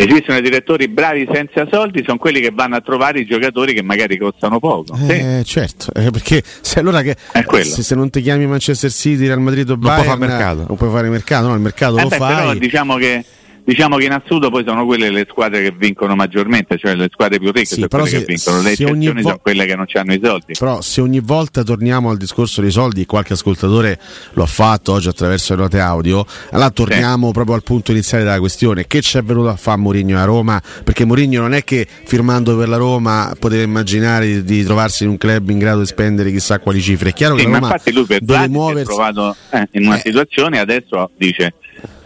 Esistono 0.00 0.40
direttori 0.40 0.86
bravi 0.86 1.28
senza 1.32 1.66
soldi, 1.68 2.04
sono 2.04 2.18
quelli 2.18 2.40
che 2.40 2.52
vanno 2.54 2.76
a 2.76 2.80
trovare 2.80 3.18
i 3.18 3.26
giocatori 3.26 3.74
che 3.74 3.82
magari 3.82 4.16
costano 4.16 4.60
poco. 4.60 4.96
Eh, 5.08 5.42
sì. 5.42 5.44
Certo, 5.44 5.92
eh, 5.92 6.10
perché 6.10 6.40
se 6.60 6.78
allora 6.78 7.02
che 7.02 7.16
se, 7.64 7.82
se, 7.82 7.94
non 7.96 8.08
ti 8.08 8.22
chiami 8.22 8.46
Manchester 8.46 8.92
City, 8.92 9.26
Real 9.26 9.40
Madrid 9.40 9.68
o 9.70 9.76
Bayern, 9.76 9.96
non 9.96 10.04
puoi 10.04 10.16
fare 10.16 10.32
mercato. 10.32 10.64
Non 10.68 10.76
puoi 10.76 10.90
fare 10.90 11.08
mercato, 11.08 11.48
no, 11.48 11.54
il 11.54 11.60
mercato 11.60 11.98
eh 11.98 12.02
lo 12.02 12.08
beh, 12.08 12.16
fai. 12.16 12.34
Però 12.36 12.54
diciamo 12.54 12.96
che 12.96 13.24
Diciamo 13.68 13.98
che 13.98 14.06
in 14.06 14.12
assoluto 14.12 14.48
poi 14.48 14.64
sono 14.66 14.86
quelle 14.86 15.10
le 15.10 15.26
squadre 15.28 15.60
che 15.60 15.74
vincono 15.76 16.16
maggiormente, 16.16 16.78
cioè 16.78 16.94
le 16.94 17.10
squadre 17.12 17.38
più 17.38 17.52
ricche 17.52 17.66
sì, 17.66 17.74
sono 17.74 17.88
quelle 17.88 18.08
se, 18.08 18.18
che 18.20 18.24
vincono, 18.24 18.62
le 18.62 18.70
eccezioni 18.70 19.12
vo- 19.12 19.20
sono 19.20 19.38
quelle 19.42 19.66
che 19.66 19.76
non 19.76 19.84
hanno 19.92 20.14
i 20.14 20.20
soldi. 20.22 20.54
Però 20.58 20.80
se 20.80 21.02
ogni 21.02 21.20
volta 21.20 21.62
torniamo 21.62 22.08
al 22.08 22.16
discorso 22.16 22.62
dei 22.62 22.70
soldi, 22.70 23.04
qualche 23.04 23.34
ascoltatore 23.34 24.00
lo 24.32 24.42
ha 24.42 24.46
fatto 24.46 24.92
oggi 24.92 25.08
attraverso 25.08 25.54
le 25.54 25.60
note 25.60 25.80
audio, 25.80 26.24
allora 26.52 26.70
torniamo 26.70 27.26
sì. 27.26 27.32
proprio 27.34 27.56
al 27.56 27.62
punto 27.62 27.90
iniziale 27.90 28.24
della 28.24 28.38
questione. 28.38 28.86
Che 28.86 29.02
ci 29.02 29.18
è 29.18 29.22
venuto 29.22 29.48
a 29.50 29.56
fare 29.56 29.76
Mourinho 29.76 30.18
a 30.18 30.24
Roma? 30.24 30.62
Perché 30.82 31.04
Mourinho 31.04 31.42
non 31.42 31.52
è 31.52 31.62
che 31.62 31.86
firmando 32.04 32.56
per 32.56 32.68
la 32.68 32.78
Roma 32.78 33.34
poteva 33.38 33.64
immaginare 33.64 34.44
di, 34.44 34.64
trovarsi 34.64 35.04
in 35.04 35.10
un 35.10 35.18
club 35.18 35.50
in 35.50 35.58
grado 35.58 35.80
di 35.80 35.86
spendere 35.86 36.30
chissà 36.30 36.58
quali 36.58 36.80
cifre. 36.80 37.10
È 37.10 37.12
chiaro 37.12 37.36
sì, 37.36 37.44
che 37.44 37.50
la 37.50 37.58
Roma 37.58 37.66
infatti 37.66 37.92
lui 37.92 38.06
per 38.06 38.20
deve 38.22 38.48
muoversi. 38.48 38.86
si 38.86 38.92
è 38.92 38.94
trovato 38.94 39.36
eh, 39.50 39.68
in 39.72 39.86
una 39.88 39.96
eh. 39.96 40.02
situazione 40.06 40.58
adesso 40.58 41.10
dice 41.18 41.52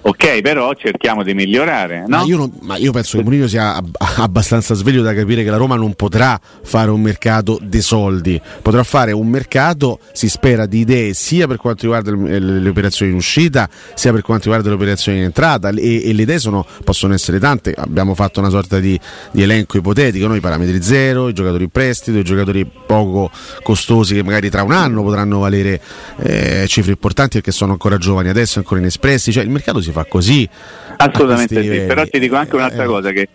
Ok, 0.04 0.40
però 0.40 0.74
cerchiamo 0.74 1.22
di 1.22 1.32
migliorare. 1.32 2.00
No? 2.08 2.18
Ma, 2.18 2.22
io 2.24 2.36
non, 2.36 2.52
ma, 2.62 2.76
io 2.76 2.90
penso 2.90 3.16
che 3.16 3.22
Mourinho 3.22 3.46
sia 3.46 3.76
ab- 3.76 3.94
abbastanza 4.16 4.74
sveglio 4.74 5.00
da 5.00 5.14
capire 5.14 5.44
che 5.44 5.50
la 5.50 5.56
Roma 5.56 5.76
non 5.76 5.94
potrà 5.94 6.40
fare 6.62 6.90
un 6.90 7.00
mercato 7.00 7.56
dei 7.62 7.82
soldi, 7.82 8.40
potrà 8.62 8.82
fare 8.82 9.12
un 9.12 9.28
mercato, 9.28 10.00
si 10.12 10.28
spera, 10.28 10.66
di 10.66 10.80
idee 10.80 11.14
sia 11.14 11.46
per 11.46 11.56
quanto 11.56 11.82
riguarda 11.82 12.10
le, 12.10 12.68
operazioni 12.68 13.12
in 13.12 13.16
uscita, 13.16 13.68
sia 13.94 14.10
per 14.10 14.22
quanto 14.22 14.46
riguarda 14.46 14.68
le 14.70 14.74
operazioni 14.74 15.18
in 15.18 15.24
entrata 15.24 15.68
e, 15.68 16.08
e 16.08 16.12
le 16.12 16.22
idee 16.22 16.40
sono, 16.40 16.66
possono 16.82 17.14
essere 17.14 17.38
tante. 17.38 17.72
Abbiamo 17.76 18.16
fatto 18.16 18.40
una 18.40 18.50
sorta 18.50 18.80
di, 18.80 18.98
di 19.30 19.42
elenco 19.42 19.76
ipotetico, 19.76 20.26
noi 20.26 20.40
parametri 20.40 20.82
zero, 20.82 21.28
i 21.28 21.32
giocatori 21.32 21.62
in 21.62 21.70
prestito, 21.70 22.18
i 22.18 22.24
giocatori 22.24 22.68
poco 22.86 23.30
costosi 23.62 24.14
che 24.14 24.24
magari 24.24 24.50
tra 24.50 24.64
un 24.64 24.72
anno 24.72 25.04
potranno 25.04 25.38
valere 25.38 25.80
eh, 26.18 26.64
cifre 26.66 26.90
importanti 26.90 27.36
perché 27.36 27.52
sono 27.52 27.70
ancora 27.70 27.98
giovani 27.98 28.30
adesso, 28.30 28.58
ancora 28.58 28.80
inespressi, 28.80 29.30
cioè 29.30 29.44
il 29.44 29.50
mercato 29.50 29.80
si 29.80 29.90
fa 29.92 30.04
così. 30.04 30.48
Assolutamente 30.96 31.62
sì, 31.62 31.86
però 31.86 32.04
ti 32.06 32.18
dico 32.18 32.36
anche 32.36 32.54
un'altra 32.54 32.84
eh, 32.84 32.86
cosa 32.86 33.12
che 33.12 33.28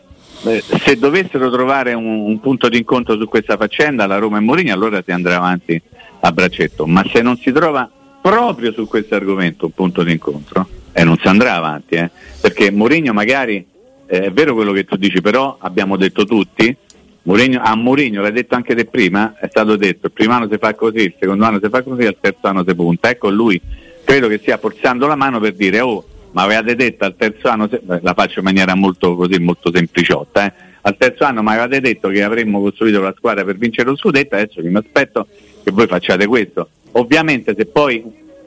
eh, 0.44 0.64
se 0.84 0.98
dovessero 0.98 1.50
trovare 1.50 1.94
un, 1.94 2.06
un, 2.06 2.40
punto 2.40 2.70
di 2.70 2.78
incontro 2.78 3.18
su 3.18 3.28
questa 3.28 3.58
faccenda, 3.58 4.06
la 4.06 4.18
Roma 4.18 4.38
e 4.38 4.42
Mourinho, 4.42 4.74
allora 4.74 5.02
si 5.04 5.12
andrà 5.12 5.38
avanti 5.38 5.82
a 6.20 6.32
braccetto, 6.32 6.86
ma 6.86 7.04
se 7.12 7.22
non 7.22 7.38
si 7.38 7.52
trova 7.52 7.90
proprio 8.22 8.72
su 8.72 8.88
questo 8.88 9.16
argomento 9.16 9.66
un 9.66 9.72
punto 9.72 10.04
di 10.04 10.12
incontro, 10.12 10.68
eh, 10.92 11.04
non 11.04 11.18
si 11.18 11.28
andrà 11.28 11.56
avanti, 11.56 11.96
eh, 11.96 12.10
perché 12.40 12.72
Mourinho 12.72 13.14
magari, 13.14 13.66
eh, 14.06 14.22
è 14.22 14.32
vero 14.32 14.54
quello 14.54 14.72
che 14.74 14.86
tu 14.86 14.96
dici, 14.96 15.22
però 15.22 15.58
abbiamo 15.60 15.98
detto 15.98 16.24
tutti, 16.26 16.76
Mourinho, 17.24 17.60
a 17.62 17.76
Mourinho, 17.76 18.22
l'hai 18.22 18.32
detto 18.32 18.56
anche 18.56 18.76
te 18.76 18.86
prima, 18.86 19.36
è 19.40 19.48
stato 19.50 19.76
detto, 19.76 20.06
il 20.06 20.12
primo 20.14 20.34
anno 20.34 20.48
si 20.50 20.58
fa 20.58 20.76
così, 20.76 21.00
il 21.00 21.16
secondo 21.20 21.46
anno 21.46 21.60
si 21.62 21.68
fa 21.70 21.82
così, 21.82 22.04
il 22.04 22.18
terzo 22.20 22.48
anno 22.48 22.64
si 22.66 22.74
punta, 22.76 23.10
ecco 23.10 23.30
lui 23.30 23.60
credo 24.06 24.30
che 24.30 24.38
stia 24.38 24.58
forzando 24.58 25.06
la 25.08 25.16
mano 25.16 25.40
per 25.40 25.54
dire 25.54 25.82
oh 25.82 26.06
ma 26.38 26.44
avevate 26.44 26.76
detto 26.76 27.04
al 27.04 27.16
terzo 27.16 27.48
anno, 27.48 27.68
la 27.84 28.14
faccio 28.14 28.40
in 28.40 28.46
maniera 28.46 28.76
molto, 28.76 29.16
così, 29.16 29.40
molto 29.40 29.72
sempliciotta, 29.74 30.46
eh? 30.46 30.54
al 30.82 30.96
terzo 30.96 31.24
anno 31.24 31.42
mi 31.42 31.50
avevate 31.50 31.82
detto 31.82 32.10
che 32.10 32.22
avremmo 32.22 32.62
costruito 32.62 33.02
la 33.02 33.12
squadra 33.18 33.44
per 33.44 33.58
vincere 33.58 33.90
lo 33.90 33.98
scudetto, 33.98 34.36
adesso 34.36 34.62
mi 34.62 34.76
aspetto 34.76 35.26
che 35.64 35.72
voi 35.72 35.88
facciate 35.88 36.28
questo. 36.28 36.70
Ovviamente 36.92 37.56
se 37.58 37.66
poi 37.66 38.04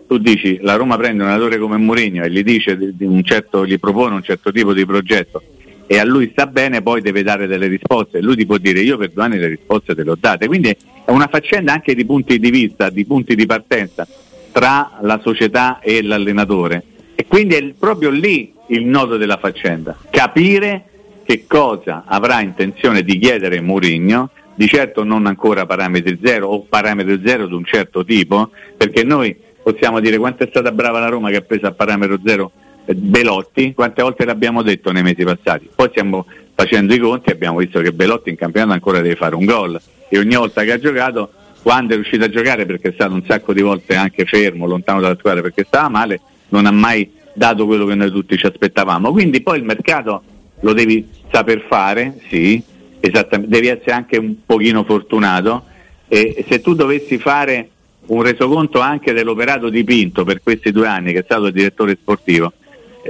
tu 0.07 0.19
dici 0.19 0.61
la 0.63 0.77
Roma 0.77 0.97
prende 0.97 1.25
un 1.25 1.31
allenatore 1.31 1.59
come 1.59 1.79
Mourinho 1.79 2.23
e 2.23 2.31
gli 2.31 2.45
dice 2.45 2.79
certo, 3.25 3.67
gli 3.67 3.79
propone 3.81 4.15
un 4.15 4.23
certo 4.23 4.53
tipo 4.53 4.73
di 4.73 4.87
progetto 4.87 5.43
e 5.89 5.99
a 5.99 6.05
lui 6.05 6.29
sta 6.31 6.47
bene, 6.47 6.83
poi 6.83 7.01
deve 7.01 7.25
dare 7.25 7.49
delle 7.49 7.67
risposte 7.67 8.21
lui 8.21 8.37
ti 8.37 8.47
può 8.47 8.59
dire 8.59 8.79
io 8.83 8.99
per 8.99 9.11
due 9.11 9.25
anni 9.25 9.39
le 9.39 9.49
risposte 9.49 9.97
te 9.97 10.05
le 10.05 10.11
ho 10.13 10.17
date. 10.19 10.47
Quindi 10.47 10.69
è 10.69 11.11
una 11.11 11.27
faccenda 11.27 11.73
anche 11.73 11.97
di 11.97 12.05
punti 12.05 12.39
di 12.39 12.51
vista, 12.51 12.89
di 12.89 13.05
punti 13.05 13.35
di 13.35 13.47
partenza 13.47 14.07
tra 14.53 14.99
la 15.01 15.19
società 15.21 15.81
e 15.81 16.05
l'allenatore 16.05 16.85
e 17.21 17.27
quindi 17.27 17.55
è 17.55 17.63
proprio 17.79 18.09
lì 18.09 18.51
il 18.69 18.87
nodo 18.87 19.19
della 19.19 19.37
faccenda, 19.37 19.95
capire 20.09 20.85
che 21.23 21.45
cosa 21.47 22.05
avrà 22.07 22.41
intenzione 22.41 23.03
di 23.03 23.19
chiedere 23.19 23.61
Mourinho, 23.61 24.31
di 24.55 24.67
certo 24.67 25.05
non 25.05 25.27
ancora 25.27 25.67
parametri 25.67 26.19
zero 26.25 26.49
o 26.49 26.63
parametro 26.63 27.19
zero 27.23 27.47
di 27.47 27.53
un 27.53 27.67
certo 27.67 28.07
tipo, 28.07 28.49
perché 28.75 29.05
noi 29.05 29.37
possiamo 29.63 30.01
dire 30.01 30.17
quanto 30.17 30.45
è 30.45 30.47
stata 30.49 30.73
brava 30.73 30.99
la 30.99 31.09
Roma 31.09 31.29
che 31.29 31.37
ha 31.37 31.41
preso 31.43 31.67
a 31.67 31.73
parametro 31.73 32.19
zero 32.25 32.53
eh, 32.87 32.95
Belotti, 32.95 33.75
quante 33.75 34.01
volte 34.01 34.25
l'abbiamo 34.25 34.63
detto 34.63 34.91
nei 34.91 35.03
mesi 35.03 35.23
passati. 35.23 35.69
Poi 35.75 35.89
stiamo 35.91 36.25
facendo 36.55 36.95
i 36.95 36.99
conti 36.99 37.31
abbiamo 37.31 37.59
visto 37.59 37.83
che 37.83 37.93
Belotti 37.93 38.31
in 38.31 38.37
campionato 38.37 38.73
ancora 38.73 39.03
deve 39.03 39.17
fare 39.17 39.35
un 39.35 39.45
gol 39.45 39.79
e 40.09 40.19
ogni 40.19 40.37
volta 40.37 40.63
che 40.63 40.73
ha 40.73 40.79
giocato, 40.79 41.33
quando 41.61 41.93
è 41.93 41.97
riuscito 41.97 42.25
a 42.25 42.31
giocare 42.31 42.65
perché 42.65 42.89
è 42.89 42.93
stato 42.93 43.13
un 43.13 43.25
sacco 43.27 43.53
di 43.53 43.61
volte 43.61 43.95
anche 43.95 44.25
fermo, 44.25 44.67
lontano 44.67 45.03
dalla 45.03 45.17
squadra 45.19 45.43
perché 45.43 45.65
stava 45.67 45.91
male, 45.91 46.21
non 46.51 46.67
ha 46.67 46.71
mai 46.71 47.11
dato 47.33 47.67
quello 47.67 47.87
che 47.87 47.95
noi 47.95 48.11
tutti 48.11 48.37
ci 48.37 48.47
aspettavamo. 48.47 49.11
Quindi 49.11 49.41
poi 49.41 49.59
il 49.59 49.65
mercato 49.65 50.23
lo 50.61 50.73
devi 50.73 51.07
saper 51.31 51.65
fare, 51.69 52.21
sì, 52.29 52.63
devi 53.01 53.69
essere 53.69 53.93
anche 53.93 54.19
un 54.19 54.35
pochino 54.45 54.85
fortunato 54.85 55.65
e 56.09 56.45
se 56.49 56.61
tu 56.61 56.75
dovessi 56.75 57.19
fare 57.19 57.69
un 58.07 58.23
resoconto 58.23 58.81
anche 58.81 59.13
dell'operato 59.13 59.69
di 59.69 59.85
Pinto 59.85 60.25
per 60.25 60.43
questi 60.43 60.73
due 60.73 60.89
anni 60.89 61.13
che 61.13 61.21
è 61.21 61.25
stato 61.25 61.47
il 61.47 61.53
direttore 61.53 61.97
sportivo, 61.99 62.53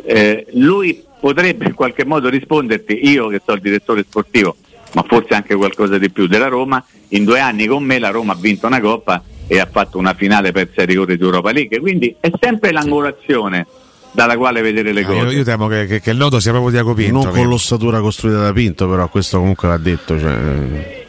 eh, 0.05 0.46
lui 0.53 1.03
potrebbe 1.18 1.66
in 1.66 1.74
qualche 1.74 2.05
modo 2.05 2.29
risponderti, 2.29 3.09
io 3.09 3.29
che 3.29 3.40
sono 3.44 3.57
il 3.57 3.62
direttore 3.62 4.05
sportivo, 4.07 4.57
ma 4.92 5.05
forse 5.07 5.35
anche 5.35 5.55
qualcosa 5.55 5.98
di 5.98 6.11
più 6.11 6.26
della 6.26 6.48
Roma, 6.48 6.85
in 7.09 7.24
due 7.24 7.40
anni 7.40 7.66
con 7.66 7.83
me 7.83 7.98
la 7.98 8.11
Roma 8.11 8.35
ha 8.35 8.37
vinto 8.37 8.66
una 8.66 8.81
coppa 8.81 9.22
e 9.52 9.58
ha 9.58 9.66
fatto 9.68 9.98
una 9.98 10.14
finale 10.14 10.52
persa 10.52 10.82
ai 10.82 10.86
rigori 10.86 11.16
di 11.16 11.24
Europa 11.24 11.50
League, 11.50 11.80
quindi 11.80 12.14
è 12.20 12.30
sempre 12.40 12.70
l'angolazione 12.70 13.66
dalla 14.12 14.36
quale 14.36 14.60
vedere 14.62 14.92
le 14.92 15.02
cose. 15.02 15.18
io, 15.18 15.30
io, 15.32 15.42
temo 15.42 15.66
che, 15.66 15.86
che, 15.86 16.00
che, 16.00 16.10
il 16.10 16.16
nodo 16.16 16.38
sia 16.38 16.52
proprio 16.52 16.70
Diaco 16.70 16.94
Pinto. 16.94 17.24
Non 17.24 17.32
con 17.32 17.48
l'ossatura 17.48 17.98
costruita 18.00 18.42
da 18.42 18.52
Pinto, 18.52 18.88
però 18.88 19.08
questo 19.08 19.38
comunque 19.40 19.66
l'ha 19.66 19.76
detto. 19.76 20.16
Cioè, 20.16 21.06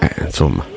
eh, 0.00 0.14
insomma. 0.22 0.71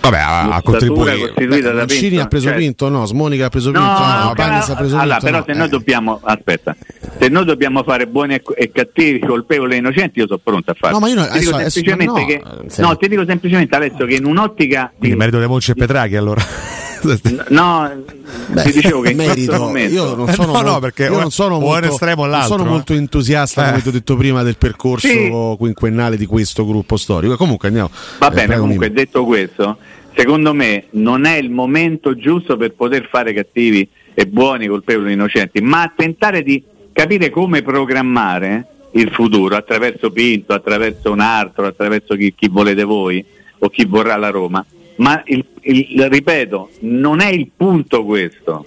Vabbè, 0.00 0.18
ha, 0.18 0.60
contribuito. 0.62 1.32
Mancini 1.74 2.18
ha 2.18 2.26
preso 2.26 2.46
certo. 2.46 2.60
Pinto, 2.60 2.88
no? 2.88 3.04
Smonica 3.04 3.46
ha 3.46 3.48
preso 3.48 3.70
Pinto, 3.70 3.86
no, 3.86 4.24
no 4.24 4.32
Bagnes 4.34 4.68
ha 4.70 4.74
preso 4.74 4.98
allora, 4.98 5.18
Pinto. 5.18 5.24
Però 5.26 5.38
no. 5.38 5.44
se 5.46 5.52
noi 5.52 5.66
eh. 5.66 5.70
dobbiamo, 5.70 6.20
aspetta, 6.22 6.76
se 7.18 7.28
noi 7.28 7.44
dobbiamo 7.44 7.82
fare 7.82 8.06
buoni 8.06 8.40
e 8.56 8.70
cattivi, 8.72 9.18
colpevoli 9.20 9.74
e 9.74 9.76
innocenti, 9.76 10.20
io 10.20 10.26
sono 10.26 10.40
pronto 10.42 10.70
a 10.70 10.74
farlo. 10.74 10.98
No, 10.98 11.04
ma 11.04 11.10
io 11.10 11.16
no, 11.16 11.26
ti 11.28 11.38
dico 11.38 11.54
adesso, 11.54 11.70
semplicemente 11.70 12.20
no, 12.20 12.26
che, 12.26 12.42
sì. 12.68 12.80
no, 12.80 12.96
ti 12.96 13.08
dico 13.08 13.24
semplicemente 13.26 13.76
adesso 13.76 14.04
che 14.06 14.14
in 14.14 14.24
un'ottica. 14.24 14.92
Quindi 14.96 15.16
merito 15.16 15.38
di 15.38 15.46
Monci 15.46 15.72
e 15.72 15.74
Petraghi 15.74 16.16
allora. 16.16 16.78
No, 17.48 17.90
Beh, 18.48 18.62
ti 18.64 18.72
dicevo 18.72 19.00
che 19.00 19.10
in 19.10 19.16
merito, 19.16 19.56
momento, 19.58 19.94
io 19.94 20.14
non 20.14 20.28
sono, 20.28 20.52
no, 20.52 20.60
no, 20.60 20.78
perché 20.78 21.04
io 21.04 21.18
non 21.18 21.30
sono 21.30 21.58
molto, 21.58 21.88
estremo 21.88 22.26
non 22.26 22.42
sono 22.42 22.64
eh. 22.64 22.68
molto 22.68 22.92
entusiasta, 22.94 23.64
come 23.64 23.78
Eh. 23.78 23.82
ti 23.82 23.88
ho 23.88 23.92
detto 23.92 24.16
prima, 24.16 24.42
del 24.42 24.56
percorso 24.56 25.08
Sì. 25.08 25.30
quinquennale 25.56 26.16
di 26.16 26.26
questo 26.26 26.66
gruppo 26.66 26.96
storico. 26.96 27.36
Comunque 27.36 27.68
andiamo. 27.68 27.90
Va 28.18 28.30
eh, 28.30 28.34
bene, 28.34 28.56
comunque 28.58 28.88
Mimmo. 28.88 29.00
detto 29.00 29.24
questo, 29.24 29.78
secondo 30.14 30.52
me 30.52 30.84
non 30.90 31.24
è 31.24 31.36
il 31.36 31.50
momento 31.50 32.14
giusto 32.16 32.56
per 32.56 32.72
poter 32.74 33.08
fare 33.10 33.32
cattivi 33.32 33.88
e 34.14 34.26
buoni, 34.26 34.66
colpevoli 34.66 35.10
e 35.10 35.14
innocenti, 35.14 35.60
ma 35.60 35.90
tentare 35.94 36.42
di 36.42 36.62
capire 36.92 37.30
come 37.30 37.62
programmare 37.62 38.66
il 38.92 39.10
futuro 39.10 39.56
attraverso 39.56 40.10
Pinto, 40.10 40.52
attraverso 40.52 41.12
un 41.12 41.20
altro, 41.20 41.66
attraverso 41.66 42.14
chi, 42.16 42.34
chi 42.36 42.48
volete 42.48 42.82
voi 42.82 43.24
o 43.58 43.68
chi 43.68 43.84
vorrà 43.84 44.16
la 44.16 44.30
Roma. 44.30 44.64
Ma 45.00 45.22
il, 45.26 45.44
il- 45.62 46.08
ripeto, 46.08 46.70
non 46.80 47.20
è 47.20 47.28
il 47.28 47.50
punto 47.56 48.04
questo. 48.04 48.66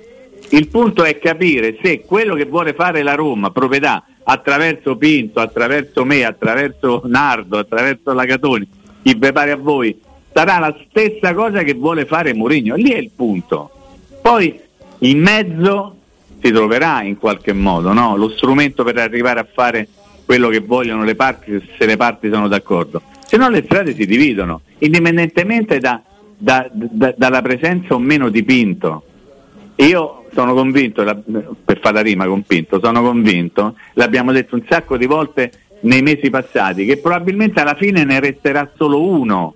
Il 0.50 0.67
punto 0.67 1.04
è 1.04 1.17
capire 1.17 1.78
se 1.82 2.02
quello 2.02 2.36
che 2.36 2.46
vuole 2.46 2.74
fare 2.74 3.02
la 3.02 3.15
Roma, 3.15 3.52
proprietà, 3.52 4.04
attraverso 4.24 4.96
Pinto, 4.98 5.39
attraverso 5.39 6.06
me, 6.06 6.24
attraverso 6.24 7.04
Nardo, 7.06 7.58
attraverso 7.58 8.13
Lagatoni, 8.13 8.67
chi 9.02 9.13
vi 9.15 9.32
pare 9.32 9.52
a 9.52 9.58
voi, 9.58 10.00
sarà 10.32 10.60
la 10.60 10.76
stessa 10.89 11.34
cosa 11.34 11.63
che 11.63 11.74
vuole 11.74 12.06
fare 12.06 12.34
Mourinho. 12.34 12.76
Lì 12.76 12.91
è 12.91 12.98
il 12.98 13.12
punto. 13.15 13.69
Poi 14.22 14.60
in 15.00 15.19
mezzo 15.19 15.96
si 16.41 16.52
troverà 16.52 17.04
in 17.04 17.17
qualche 17.17 17.54
modo 17.54 17.93
no? 17.93 18.15
lo 18.15 18.30
strumento 18.30 18.84
per 18.84 18.98
arrivare 18.98 19.39
a 19.39 19.48
fare 19.52 19.88
quello 20.26 20.50
che 20.50 20.60
vogliono 20.60 21.04
le 21.04 21.15
parti 21.15 21.62
se 21.78 21.86
le 21.86 21.98
parti 21.98 22.30
sono 22.32 22.48
d'accordo. 22.48 23.02
Se 23.26 23.38
no 23.38 23.50
le 23.50 23.63
strade 23.65 23.93
si 23.93 24.06
dividono, 24.06 24.62
indipendentemente 24.80 25.80
da- 25.80 26.02
da- 26.43 26.69
da- 26.69 27.13
dalla 27.15 27.41
presenza 27.41 27.93
o 27.93 27.99
meno 27.99 28.27
di 28.27 28.43
Pinto. 28.43 29.03
Io 29.75 30.25
sono 30.34 30.53
convinto, 30.53 31.03
per 31.63 31.79
fare 31.79 31.95
la 31.95 32.01
rima 32.01 32.25
con 32.25 32.43
Pinto, 32.43 32.79
sono 32.82 33.01
convinto, 33.01 33.75
l'abbiamo 33.93 34.34
detto 34.34 34.56
un 34.56 34.63
sacco 34.67 34.97
di 34.97 35.06
volte 35.06 35.51
nei 35.82 36.01
mesi 36.01 36.29
passati, 36.29 36.86
che 36.86 36.97
probabilmente 36.97 37.62
alla 37.62 37.75
fine 37.75 38.03
ne 38.03 38.19
resterà 38.19 38.69
solo 38.75 39.01
uno. 39.08 39.56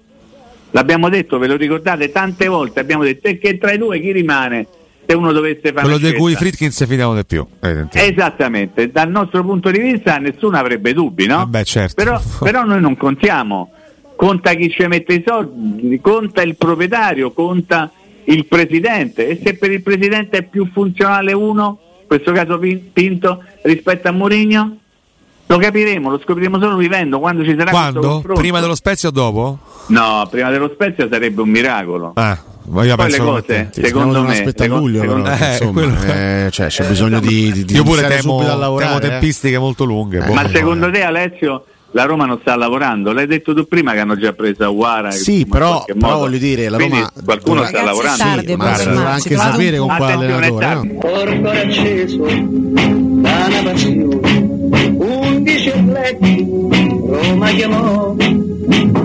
L'abbiamo 0.72 1.10
detto, 1.10 1.38
ve 1.38 1.48
lo 1.48 1.58
ricordate 1.58 2.10
tante 2.10 2.48
volte, 2.48 2.80
abbiamo 2.80 3.04
detto 3.04 3.30
che 3.38 3.58
tra 3.58 3.74
i 3.74 3.78
due 3.78 4.00
chi 4.00 4.14
rimane 4.14 4.68
se 5.06 5.14
uno 5.14 5.34
dovesse 5.34 5.74
fare 5.74 5.82
Quello 5.82 5.98
di 5.98 6.14
cui 6.14 6.32
i 6.32 6.36
scelta?" 6.36 6.40
Fritkin 6.40 6.72
si 6.72 6.86
fidavano 6.86 7.18
di 7.18 7.26
più. 7.26 7.46
Esattamente, 7.92 8.92
dal 8.92 9.10
nostro 9.10 9.44
punto 9.44 9.70
di 9.72 9.80
vista 9.80 10.18
nessuno 10.18 10.58
avrebbe 10.58 10.94
dubbi, 10.94 11.26
no? 11.26 11.44
Eh 11.44 11.46
beh, 11.48 11.64
certo. 11.66 11.96
però, 12.02 12.22
però 12.40 12.64
noi 12.64 12.80
non 12.80 12.96
contiamo, 12.96 13.72
conta 14.18 14.54
chi 14.56 14.70
ci 14.70 14.86
mette 14.88 15.14
i 15.14 15.24
soldi, 15.26 16.02
conta 16.02 16.42
il 16.42 16.58
proprietario, 16.58 17.32
conta 17.32 17.90
il 18.26 18.46
presidente 18.46 19.28
e 19.30 19.40
se 19.42 19.54
per 19.54 19.72
il 19.72 19.82
presidente 19.82 20.40
è 20.40 20.44
più 20.44 20.68
funzionale 20.74 21.32
uno, 21.32 21.80
in 22.02 22.08
questo 22.08 22.34
caso 22.34 22.60
Pin- 22.60 22.92
Pinto, 22.92 23.42
rispetto 23.62 24.10
a 24.10 24.12
Mourinho, 24.12 24.78
lo 25.46 25.58
capiremo, 25.58 26.10
lo 26.10 26.20
scopriremo 26.20 26.60
solo 26.60 26.76
vivendo 26.76 27.20
quando 27.20 27.44
ci 27.46 27.56
sarà 27.58 27.72
questo 27.72 28.00
Quando? 28.02 28.34
Prima 28.34 28.60
dello 28.60 28.76
Spezia 28.76 29.08
o 29.08 29.12
dopo? 29.14 29.60
No, 29.88 30.28
prima 30.30 30.50
dello 30.50 30.70
Spezia 30.74 31.08
sarebbe 31.10 31.42
un 31.42 31.48
miracolo. 31.50 32.12
Ah, 32.16 32.38
Poi 32.70 32.86
le 32.86 33.18
cose. 33.18 33.70
Sì, 33.72 33.82
secondo 33.86 34.24
me, 34.24 34.34
secondo- 34.36 34.76
luglio, 34.80 35.00
secondo- 35.02 35.24
però, 35.30 35.36
Eh, 35.46 35.52
insomma, 35.52 35.72
quello- 35.72 36.02
eh, 36.04 36.50
cioè, 36.52 36.68
c'è 36.68 36.86
bisogno 36.86 37.20
di, 37.22 37.52
di, 37.54 37.64
di 37.64 37.74
Io 37.76 37.84
pure 37.84 38.06
temo, 38.08 38.42
lavorare. 38.42 38.92
temo 38.92 38.98
eh. 38.98 39.10
tempistiche 39.10 39.58
molto 39.58 39.86
lunghe. 39.86 40.20
boh. 40.20 40.34
Ma 40.34 40.50
secondo 40.50 40.92
te 40.92 41.02
Alessio 41.02 41.64
la 41.92 42.04
Roma 42.06 42.26
non 42.26 42.38
sta 42.42 42.56
lavorando? 42.56 43.12
L'hai 43.12 43.28
detto 43.28 43.54
tu 43.54 43.68
prima 43.68 43.94
che 43.94 44.00
hanno 44.00 44.18
già 44.18 44.34
preso 44.34 44.64
Aguara. 44.66 45.12
Sì, 45.12 45.46
però, 45.46 45.84
però 45.86 46.20
voglio 46.20 46.38
dire, 46.38 46.70
la 46.70 46.78
Quindi 46.78 46.98
Roma 46.98 47.12
qualcuno 47.24 47.56
Ragazzi, 47.62 47.76
sta 47.76 47.86
lavorando. 47.86 48.24
tardi, 48.24 48.56
ma 48.56 48.74
si 48.76 48.90
dovrà 48.90 49.12
anche 49.14 49.36
sapere 49.36 49.78
con 49.78 49.88
quale 49.96 50.14
allenatore. 50.14 50.74
no? 50.74 50.98
Porco 51.00 51.50
acceso 51.50 52.24
da 52.26 53.46
una 53.48 53.62
passione, 53.64 54.96
undici 54.98 55.70
atleti 55.70 56.46
Roma 57.08 57.48
chiamò 57.52 58.16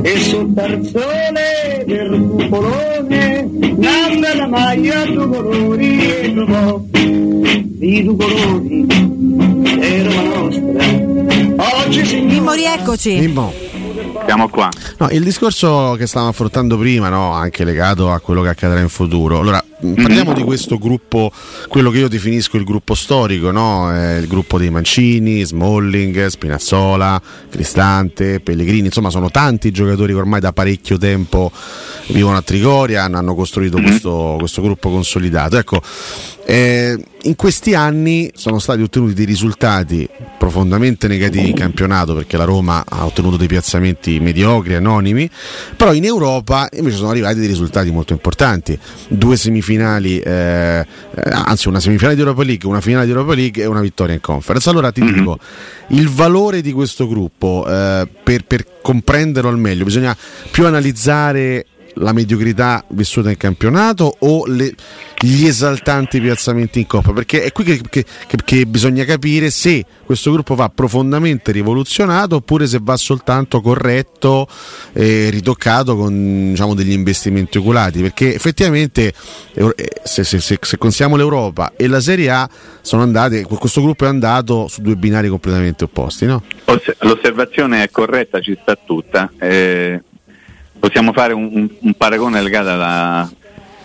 e 0.02 0.18
sul 0.18 0.52
tarzone 0.54 1.84
del 1.86 2.20
cupolone 2.20 3.48
nanna 3.76 4.34
la 4.34 4.46
maglia 4.48 5.04
due 5.06 5.26
colori 5.28 6.00
e 6.10 6.32
trovò 6.34 6.82
i 6.92 8.02
due 8.04 8.16
colori 8.16 8.86
e 9.80 10.02
Roma 10.02 10.22
nostra 10.22 11.11
Mimmo, 11.96 12.52
rieccoci. 12.52 13.18
Mimmo. 13.18 13.52
Siamo 14.24 14.48
qua. 14.48 14.70
No, 14.98 15.08
il 15.10 15.22
discorso 15.22 15.94
che 15.98 16.06
stavamo 16.06 16.30
affrontando 16.30 16.78
prima, 16.78 17.10
no, 17.10 17.32
anche 17.32 17.64
legato 17.64 18.10
a 18.10 18.18
quello 18.20 18.40
che 18.40 18.48
accadrà 18.48 18.80
in 18.80 18.88
futuro. 18.88 19.38
Allora, 19.38 19.62
Mhm. 19.80 19.94
parliamo 19.96 20.32
di 20.32 20.42
questo 20.42 20.78
gruppo, 20.78 21.30
quello 21.68 21.90
che 21.90 21.98
io 21.98 22.08
definisco 22.08 22.56
il 22.56 22.64
gruppo 22.64 22.94
storico, 22.94 23.50
no? 23.50 23.94
Eh, 23.94 24.18
il 24.20 24.26
gruppo 24.28 24.56
dei 24.58 24.70
Mancini, 24.70 25.42
Smalling, 25.44 26.26
Spinazzola, 26.28 27.20
Cristante, 27.50 28.40
Pellegrini, 28.40 28.86
insomma 28.86 29.10
sono 29.10 29.28
tanti 29.30 29.70
giocatori 29.70 30.12
che 30.14 30.18
ormai 30.18 30.40
da 30.40 30.52
parecchio 30.52 30.96
tempo 30.98 31.50
vivono 32.08 32.36
a 32.38 32.42
Trigoria, 32.42 33.02
hanno, 33.04 33.18
hanno 33.18 33.34
costruito 33.34 33.76
Mhm. 33.78 33.84
questo, 33.84 34.36
questo 34.38 34.62
gruppo 34.62 34.88
consolidato. 34.88 35.58
Ecco, 35.58 35.82
eh, 36.44 36.98
in 37.22 37.36
questi 37.36 37.74
anni 37.74 38.30
sono 38.34 38.58
stati 38.58 38.82
ottenuti 38.82 39.14
dei 39.14 39.24
risultati 39.24 40.08
profondamente 40.38 41.06
negativi 41.06 41.50
in 41.50 41.54
campionato 41.54 42.14
perché 42.14 42.36
la 42.36 42.44
Roma 42.44 42.84
ha 42.86 43.04
ottenuto 43.04 43.36
dei 43.36 43.46
piazzamenti 43.46 44.18
mediocri, 44.18 44.74
anonimi, 44.74 45.30
però 45.76 45.94
in 45.94 46.04
Europa 46.04 46.68
invece 46.72 46.96
sono 46.96 47.10
arrivati 47.10 47.38
dei 47.38 47.46
risultati 47.46 47.92
molto 47.92 48.12
importanti. 48.12 48.76
Due 49.06 49.36
semifinali, 49.36 50.18
eh, 50.18 50.84
eh, 51.14 51.30
anzi 51.30 51.68
una 51.68 51.80
semifinale 51.80 52.16
di 52.16 52.22
Europa 52.22 52.42
League, 52.42 52.68
una 52.68 52.80
finale 52.80 53.04
di 53.04 53.12
Europa 53.12 53.34
League 53.34 53.62
e 53.62 53.66
una 53.66 53.80
vittoria 53.80 54.14
in 54.14 54.20
conference. 54.20 54.68
Allora 54.68 54.90
ti 54.90 55.00
dico, 55.00 55.38
il 55.88 56.08
valore 56.08 56.60
di 56.60 56.72
questo 56.72 57.06
gruppo, 57.06 57.64
eh, 57.68 58.08
per, 58.22 58.44
per 58.44 58.66
comprenderlo 58.82 59.48
al 59.48 59.58
meglio, 59.58 59.84
bisogna 59.84 60.16
più 60.50 60.66
analizzare 60.66 61.66
la 61.96 62.12
mediocrità 62.12 62.84
vissuta 62.88 63.30
in 63.30 63.36
campionato 63.36 64.16
o 64.20 64.44
le- 64.46 64.74
gli 65.18 65.46
esaltanti 65.46 66.20
piazzamenti 66.20 66.80
in 66.80 66.86
coppa 66.86 67.12
perché 67.12 67.44
è 67.44 67.52
qui 67.52 67.64
che, 67.64 67.80
che- 67.88 68.04
che- 68.44 68.66
bisogna 68.66 69.04
capire 69.04 69.50
se 69.50 69.84
questo 70.04 70.32
gruppo 70.32 70.54
va 70.54 70.68
profondamente 70.68 71.52
rivoluzionato 71.52 72.36
oppure 72.36 72.66
se 72.66 72.78
va 72.82 72.96
soltanto 72.96 73.60
corretto 73.60 74.46
e 74.92 75.28
ritoccato 75.30 75.96
con 75.96 76.50
diciamo, 76.50 76.74
degli 76.74 76.92
investimenti 76.92 77.58
oculati 77.58 78.00
perché 78.00 78.34
effettivamente 78.34 79.12
eh, 79.54 79.74
se, 80.02 80.24
se- 80.24 80.40
se- 80.40 80.58
se 80.60 80.78
consiamo 80.78 81.16
l'Europa 81.16 81.72
e 81.76 81.86
la 81.86 82.00
Serie 82.00 82.30
A 82.30 82.48
sono 82.80 83.02
andate 83.02 83.42
questo 83.44 83.82
gruppo 83.82 84.04
è 84.04 84.08
andato 84.08 84.66
su 84.68 84.80
due 84.82 84.96
binari 84.96 85.28
completamente 85.28 85.84
opposti 85.84 86.26
no? 86.26 86.42
Oss- 86.64 86.94
L'osservazione 87.00 87.82
è 87.82 87.90
corretta, 87.90 88.40
ci 88.40 88.56
sta 88.60 88.76
tutta. 88.76 89.30
Eh, 89.38 90.00
possiamo 90.82 91.12
fare 91.12 91.32
un, 91.32 91.68
un, 91.78 91.94
paragone 91.94 92.42
legato 92.42 92.70
alla, 92.70 93.30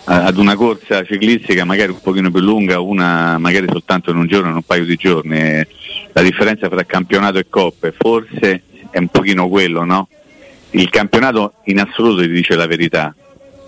ad 0.05 0.37
una 0.37 0.55
corsa 0.55 1.03
ciclistica 1.03 1.63
magari 1.63 1.91
un 1.91 2.01
pochino 2.01 2.31
più 2.31 2.39
lunga, 2.39 2.79
una 2.79 3.37
magari 3.37 3.67
soltanto 3.69 4.09
in 4.09 4.17
un 4.17 4.25
giorno, 4.25 4.49
in 4.49 4.55
un 4.55 4.63
paio 4.63 4.83
di 4.83 4.95
giorni. 4.95 5.63
La 6.13 6.23
differenza 6.23 6.67
tra 6.67 6.83
campionato 6.85 7.37
e 7.37 7.45
coppe 7.47 7.93
forse 7.95 8.63
è 8.89 8.97
un 8.97 9.09
pochino 9.09 9.47
quello, 9.47 9.83
no? 9.83 10.07
Il 10.71 10.89
campionato 10.89 11.53
in 11.65 11.79
assoluto 11.79 12.23
ti 12.23 12.29
dice 12.29 12.55
la 12.55 12.65
verità, 12.65 13.13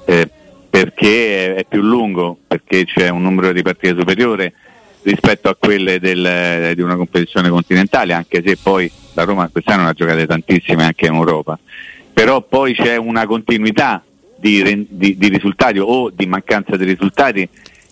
eh, 0.06 0.28
perché 0.68 1.54
è 1.54 1.66
più 1.66 1.84
lungo, 1.84 2.36
perché 2.48 2.86
c'è 2.86 3.10
un 3.10 3.22
numero 3.22 3.52
di 3.52 3.62
partite 3.62 3.96
superiore 3.96 4.54
rispetto 5.04 5.50
a 5.50 5.56
quelle 5.56 6.00
del, 6.00 6.72
di 6.74 6.82
una 6.82 6.96
competizione 6.96 7.50
continentale, 7.50 8.14
anche 8.14 8.42
se 8.44 8.58
poi 8.58 8.92
la 9.14 9.24
Roma 9.24 9.48
quest'anno 9.50 9.84
ne 9.84 9.90
ha 9.90 9.94
giocate 9.94 10.26
tantissime 10.26 10.84
anche 10.84 11.06
in 11.06 11.14
Europa. 11.14 11.60
Però 12.20 12.42
poi 12.42 12.74
c'è 12.74 12.98
una 12.98 13.26
continuità 13.26 14.04
di, 14.36 14.86
di, 14.90 15.18
di 15.18 15.28
risultati 15.30 15.80
o 15.80 16.10
di 16.10 16.26
mancanza 16.26 16.76
di 16.76 16.84
risultati 16.84 17.48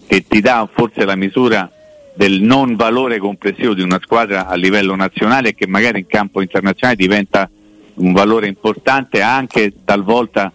che 0.06 0.26
ti 0.28 0.42
dà 0.42 0.68
forse 0.70 1.06
la 1.06 1.16
misura 1.16 1.72
del 2.14 2.42
non 2.42 2.76
valore 2.76 3.20
complessivo 3.20 3.74
di 3.74 3.82
una 3.82 4.02
squadra 4.04 4.48
a 4.48 4.56
livello 4.56 4.96
nazionale 4.96 5.56
che 5.56 5.66
magari 5.66 6.00
in 6.00 6.08
campo 6.08 6.42
internazionale 6.42 6.98
diventa 6.98 7.50
un 7.94 8.12
valore 8.12 8.48
importante 8.48 9.22
anche 9.22 9.72
talvolta 9.86 10.52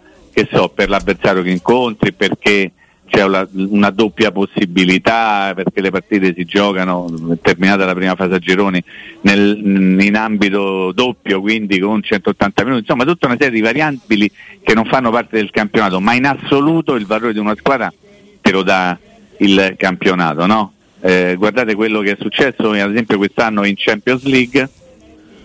so, 0.51 0.69
per 0.69 0.91
l'avversario 0.91 1.41
che 1.41 1.51
incontri, 1.51 2.13
perché 2.13 2.73
c'è 3.13 3.25
una, 3.25 3.47
una, 3.53 3.91
doppia 3.91 4.33
possibilità, 4.33 5.53
perché 5.55 5.83
le 5.83 5.91
partite 5.91 6.33
si 6.35 6.47
giocano, 6.47 7.37
terminata 7.43 7.85
la 7.85 7.95
prima 7.95 8.15
fase 8.15 8.37
a 8.37 8.39
gironi, 8.39 8.83
nel, 9.21 9.99
in 10.01 10.17
ambito 10.17 10.93
doppio, 10.93 11.43
quindi 11.43 11.79
con 11.79 12.03
180 12.03 12.63
minuti, 12.65 12.81
insomma 12.81 13.05
tutta 13.05 13.27
una 13.27 13.37
serie 13.39 13.53
di 13.53 13.61
variabili 13.61 14.33
che 14.63 14.73
non 14.73 14.87
fanno 14.87 15.11
parte 15.11 15.37
del 15.37 15.51
campionato, 15.51 16.01
ma 16.01 16.15
in 16.15 16.25
assoluto 16.25 16.95
il 16.95 17.05
valore 17.05 17.35
di 17.35 17.39
una 17.39 17.55
squadra 17.55 17.93
te 18.41 18.51
lo 18.51 18.63
dà 18.63 18.99
il 19.39 19.75
campionato. 19.77 20.47
No? 20.47 20.73
Eh, 21.03 21.35
guardate 21.37 21.75
quello 21.75 22.01
che 22.01 22.13
è 22.13 22.17
successo 22.19 22.71
ad 22.71 22.91
esempio 22.91 23.19
quest'anno 23.19 23.65
in 23.65 23.75
Champions 23.77 24.23
League 24.23 24.71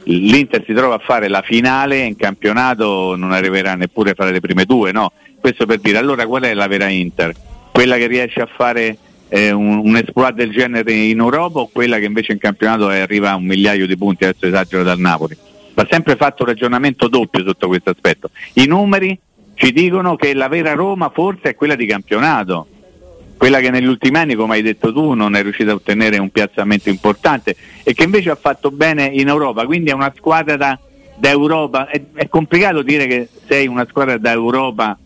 l'Inter 0.03 0.63
si 0.63 0.73
trova 0.73 0.95
a 0.95 0.99
fare 0.99 1.27
la 1.27 1.41
finale 1.41 2.01
in 2.01 2.15
campionato 2.15 3.15
non 3.15 3.32
arriverà 3.32 3.75
neppure 3.75 4.12
a 4.12 4.13
fare 4.13 4.32
le 4.32 4.39
prime 4.39 4.63
due, 4.65 4.91
no? 4.91 5.12
Questo 5.39 5.65
per 5.65 5.80
dire 5.80 5.97
allora 5.97 6.25
qual 6.25 6.43
è 6.43 6.53
la 6.53 6.67
vera 6.67 6.88
Inter? 6.88 7.34
Quella 7.78 7.98
che 7.98 8.08
riesce 8.08 8.42
a 8.42 8.48
fare 8.48 8.98
eh, 9.30 9.52
un, 9.52 9.78
un 9.84 9.98
esploit 9.98 10.34
del 10.34 10.50
genere 10.50 10.92
in 10.94 11.20
Europa 11.20 11.60
o 11.60 11.70
quella 11.72 12.00
che 12.00 12.06
invece 12.06 12.32
in 12.32 12.40
campionato 12.40 12.88
arriva 12.88 13.30
a 13.30 13.36
un 13.36 13.46
migliaio 13.46 13.86
di 13.86 13.96
punti, 13.96 14.24
adesso 14.24 14.48
esagero 14.48 14.82
dal 14.82 14.98
Napoli. 14.98 15.38
Va 15.76 15.86
sempre 15.88 16.16
fatto 16.16 16.42
un 16.42 16.50
ragionamento 16.50 17.08
doppio 17.08 17.44
sotto 17.46 17.68
questo 17.68 17.92
aspetto. 17.92 18.32
I 18.54 18.66
numeri 18.66 19.16
ci 19.54 19.72
dicono 19.72 20.16
che 20.16 20.34
la 20.34 20.48
vera 20.48 20.74
Roma 20.74 21.12
forse 21.13 21.50
è 21.50 21.56
quella 21.56 21.76
di 21.76 21.86
campionato 21.86 22.66
quella 23.38 23.60
che 23.60 23.70
negli 23.70 23.86
ultimi 23.86 24.18
anni, 24.18 24.34
come 24.34 24.56
hai 24.56 24.63
detto 24.63 24.92
tu, 24.92 25.13
non 25.13 25.36
è 25.36 25.44
riuscita 25.44 25.70
a 25.70 25.76
ottenere 25.76 26.18
un 26.18 26.32
piazzamento 26.32 26.90
importante 26.90 27.56
e 27.84 27.94
che 27.94 28.06
invece 28.06 28.32
ha 28.32 28.36
fatto 28.36 28.72
bene 28.72 29.06
in 29.06 29.28
Europa, 29.28 29.68
quindi 29.68 29.92
è 29.92 29.94
una 29.94 30.12
squadra 30.16 30.58
da, 30.58 30.80
da 31.16 31.30
Europa. 31.30 31.88
È, 31.88 32.02
è, 32.16 32.28
complicato 32.28 32.82
dire 32.82 33.06
che 33.06 33.30
sei 33.46 33.68
una 33.68 33.86
squadra 33.88 34.18
da 34.18 34.32
Europa 34.32 34.98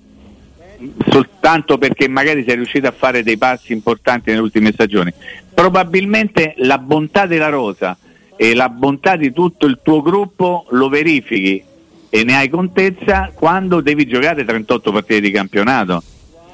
soltanto 1.10 1.78
perché 1.78 2.08
magari 2.08 2.44
sei 2.46 2.56
riuscita 2.56 2.90
a 2.90 2.94
fare 2.96 3.24
dei 3.24 3.38
passi 3.38 3.74
importanti 3.74 4.30
nelle 4.30 4.42
ultime 4.42 4.72
stagioni. 4.72 5.14
Probabilmente 5.54 6.54
la 6.58 6.78
bontà 6.78 7.26
della 7.26 7.50
rosa 7.50 7.98
e 8.36 8.56
la 8.56 8.70
bontà 8.70 9.16
di 9.16 9.32
tutto 9.32 9.66
il 9.66 9.80
tuo 9.84 10.02
gruppo 10.02 10.66
lo 10.70 10.90
verifichi 10.90 11.64
e 12.10 12.24
ne 12.24 12.36
hai 12.36 12.50
contezza 12.50 13.32
quando 13.34 13.82
devi 13.82 14.06
giocare 14.06 14.44
38 14.44 14.92
partite 14.92 15.22
di 15.22 15.32
campionato, 15.32 16.04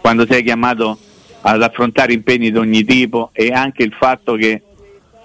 quando 0.01 0.25
sei 0.27 0.43
chiamato 0.43 0.97
ad 1.41 1.61
affrontare 1.61 2.13
impegni 2.13 2.51
di 2.51 2.57
ogni 2.57 2.83
tipo 2.83 3.29
e 3.33 3.51
anche 3.51 3.83
il 3.83 3.93
fatto 3.93 4.35
che, 4.35 4.61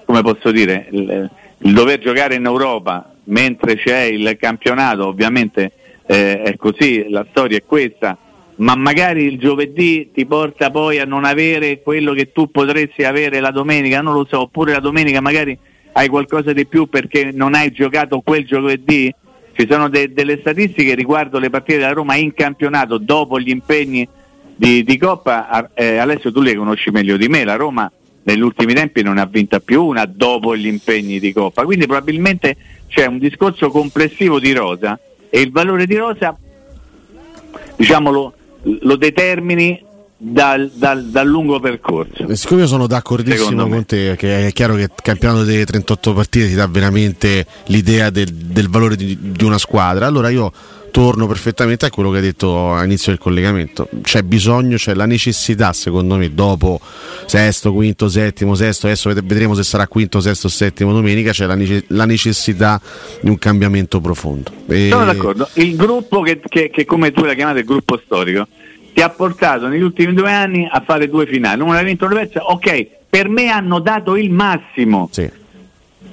come 0.04 0.22
posso 0.22 0.50
dire, 0.50 0.86
il, 0.90 1.30
il 1.58 1.72
dover 1.72 1.98
giocare 1.98 2.36
in 2.36 2.44
Europa 2.44 3.12
mentre 3.24 3.76
c'è 3.76 4.02
il 4.02 4.36
campionato, 4.38 5.06
ovviamente 5.06 5.72
eh, 6.06 6.42
è 6.42 6.56
così, 6.56 7.08
la 7.08 7.26
storia 7.30 7.58
è 7.58 7.64
questa, 7.64 8.16
ma 8.56 8.74
magari 8.74 9.24
il 9.24 9.38
giovedì 9.38 10.10
ti 10.12 10.26
porta 10.26 10.70
poi 10.70 10.98
a 10.98 11.04
non 11.04 11.24
avere 11.24 11.80
quello 11.80 12.12
che 12.12 12.32
tu 12.32 12.50
potresti 12.50 13.04
avere 13.04 13.40
la 13.40 13.50
domenica, 13.50 14.00
non 14.02 14.14
lo 14.14 14.26
so, 14.28 14.40
oppure 14.40 14.72
la 14.72 14.80
domenica 14.80 15.20
magari 15.20 15.56
hai 15.92 16.08
qualcosa 16.08 16.52
di 16.52 16.66
più 16.66 16.86
perché 16.86 17.30
non 17.32 17.54
hai 17.54 17.72
giocato 17.72 18.20
quel 18.20 18.44
giovedì. 18.44 19.12
Ci 19.54 19.66
sono 19.68 19.88
de- 19.88 20.12
delle 20.12 20.38
statistiche 20.40 20.94
riguardo 20.94 21.38
le 21.38 21.50
partite 21.50 21.78
della 21.78 21.92
Roma 21.92 22.16
in 22.16 22.32
campionato 22.32 22.98
dopo 22.98 23.38
gli 23.38 23.50
impegni 23.50 24.06
di, 24.54 24.82
di 24.82 24.96
Coppa, 24.96 25.70
eh, 25.74 25.96
Alessio 25.96 26.32
tu 26.32 26.40
le 26.40 26.54
conosci 26.54 26.90
meglio 26.90 27.16
di 27.16 27.28
me, 27.28 27.44
la 27.44 27.56
Roma 27.56 27.90
negli 28.24 28.40
ultimi 28.40 28.72
tempi 28.74 29.02
non 29.02 29.18
ha 29.18 29.26
vinta 29.26 29.60
più 29.60 29.84
una 29.84 30.06
dopo 30.06 30.56
gli 30.56 30.66
impegni 30.66 31.18
di 31.18 31.32
Coppa, 31.32 31.64
quindi 31.64 31.86
probabilmente 31.86 32.56
c'è 32.88 33.06
un 33.06 33.18
discorso 33.18 33.70
complessivo 33.70 34.38
di 34.38 34.52
Rosa 34.52 34.98
e 35.28 35.40
il 35.40 35.50
valore 35.50 35.86
di 35.86 35.96
Rosa 35.96 36.36
diciamo, 37.76 38.32
lo, 38.62 38.96
determini 38.96 39.82
dal, 40.16 40.70
dal, 40.72 41.04
dal, 41.06 41.26
lungo 41.26 41.58
percorso. 41.60 42.28
Eh, 42.28 42.36
siccome 42.36 42.62
io 42.62 42.66
sono 42.66 42.86
d'accordissimo 42.86 43.68
con 43.68 43.84
te, 43.84 44.14
che 44.16 44.48
è 44.48 44.52
chiaro 44.52 44.74
che 44.74 44.82
il 44.82 44.90
campionato 45.02 45.44
delle 45.44 45.64
38 45.64 46.12
partite 46.12 46.48
ti 46.48 46.54
dà 46.54 46.66
veramente 46.66 47.46
l'idea 47.66 48.10
del, 48.10 48.32
del 48.32 48.68
valore 48.68 48.96
di, 48.96 49.18
di, 49.20 49.44
una 49.44 49.58
squadra, 49.58 50.06
allora 50.06 50.28
io 50.28 50.52
torno 50.92 51.26
perfettamente 51.26 51.86
a 51.86 51.90
quello 51.90 52.10
che 52.10 52.18
hai 52.18 52.22
detto 52.22 52.74
all'inizio 52.74 53.12
del 53.12 53.20
collegamento. 53.20 53.88
C'è 54.02 54.22
bisogno, 54.22 54.76
c'è 54.76 54.94
la 54.94 55.06
necessità, 55.06 55.72
secondo 55.72 56.16
me, 56.16 56.32
dopo 56.34 56.80
sesto, 57.24 57.72
quinto, 57.72 58.08
settimo, 58.08 58.54
sesto, 58.54 58.86
adesso 58.86 59.10
vedremo 59.12 59.54
se 59.54 59.64
sarà 59.64 59.88
quinto, 59.88 60.20
sesto, 60.20 60.48
settimo 60.48 60.92
domenica, 60.92 61.32
c'è 61.32 61.46
la, 61.46 62.04
necessità 62.04 62.80
di 63.22 63.30
un 63.30 63.38
cambiamento 63.38 64.00
profondo. 64.00 64.52
E... 64.68 64.88
Sono 64.90 65.06
d'accordo. 65.06 65.48
Il 65.54 65.74
gruppo 65.76 66.20
che, 66.20 66.38
che, 66.46 66.68
che 66.68 66.84
come 66.84 67.10
tu 67.10 67.24
la 67.24 67.32
chiamate 67.32 67.60
il 67.60 67.64
gruppo 67.64 67.98
storico, 68.04 68.46
ti 68.92 69.00
ha 69.00 69.08
portato 69.08 69.68
negli 69.68 69.82
ultimi 69.82 70.12
due 70.12 70.30
anni 70.30 70.68
a 70.70 70.82
fare 70.84 71.08
due 71.08 71.26
finali. 71.26 71.62
Una 71.62 71.78
ha 71.78 71.82
vinto 71.82 72.06
persa, 72.06 72.44
ok, 72.44 72.86
per 73.08 73.30
me 73.30 73.48
hanno 73.48 73.80
dato 73.80 74.14
il 74.14 74.30
massimo. 74.30 75.08
Sì. 75.10 75.40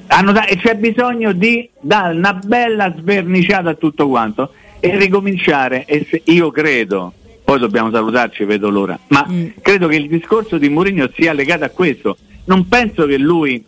Da- 0.07 0.45
e 0.45 0.55
c'è 0.55 0.75
bisogno 0.75 1.33
di 1.33 1.69
dare 1.81 2.15
una 2.15 2.33
bella 2.33 2.93
sverniciata 2.97 3.71
a 3.71 3.73
tutto 3.73 4.07
quanto 4.07 4.53
e 4.79 4.97
ricominciare. 4.97 5.85
E 5.85 6.05
se, 6.09 6.21
io 6.25 6.51
credo, 6.51 7.13
poi 7.43 7.59
dobbiamo 7.59 7.91
salutarci, 7.91 8.43
vedo 8.43 8.69
l'ora, 8.69 8.99
ma 9.07 9.25
mm. 9.29 9.47
credo 9.61 9.87
che 9.87 9.95
il 9.95 10.07
discorso 10.07 10.57
di 10.57 10.69
Mourinho 10.69 11.09
sia 11.15 11.33
legato 11.33 11.63
a 11.63 11.69
questo. 11.69 12.17
Non 12.45 12.67
penso 12.67 13.05
che 13.05 13.17
lui 13.17 13.63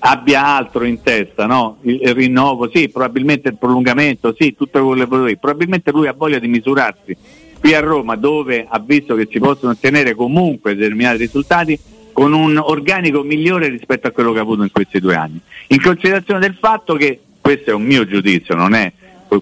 abbia 0.00 0.44
altro 0.44 0.84
in 0.84 1.02
testa, 1.02 1.46
no? 1.46 1.78
il, 1.82 2.00
il, 2.02 2.14
rinnovo, 2.14 2.70
sì, 2.72 2.88
probabilmente 2.88 3.48
il 3.48 3.56
prolungamento, 3.56 4.34
sì, 4.36 4.54
tutto 4.56 4.84
quello 4.84 5.06
che 5.06 5.16
vuoi. 5.16 5.36
Probabilmente 5.36 5.90
lui 5.90 6.06
ha 6.06 6.14
voglia 6.14 6.38
di 6.38 6.48
misurarsi 6.48 7.16
qui 7.60 7.74
a 7.74 7.80
Roma, 7.80 8.16
dove 8.16 8.66
ha 8.68 8.78
visto 8.78 9.14
che 9.14 9.28
si 9.30 9.38
possono 9.38 9.72
ottenere 9.72 10.14
comunque 10.14 10.74
determinati 10.74 11.18
risultati 11.18 11.78
con 12.12 12.32
un 12.32 12.56
organico 12.56 13.22
migliore 13.22 13.68
rispetto 13.68 14.08
a 14.08 14.10
quello 14.10 14.32
che 14.32 14.38
ha 14.38 14.42
avuto 14.42 14.62
in 14.62 14.72
questi 14.72 14.98
due 14.98 15.14
anni. 15.14 15.40
In 15.68 15.80
considerazione 15.80 16.40
del 16.40 16.56
fatto 16.58 16.94
che, 16.94 17.20
questo 17.40 17.70
è 17.70 17.74
un 17.74 17.82
mio 17.82 18.06
giudizio, 18.06 18.54
non 18.54 18.74
è 18.74 18.90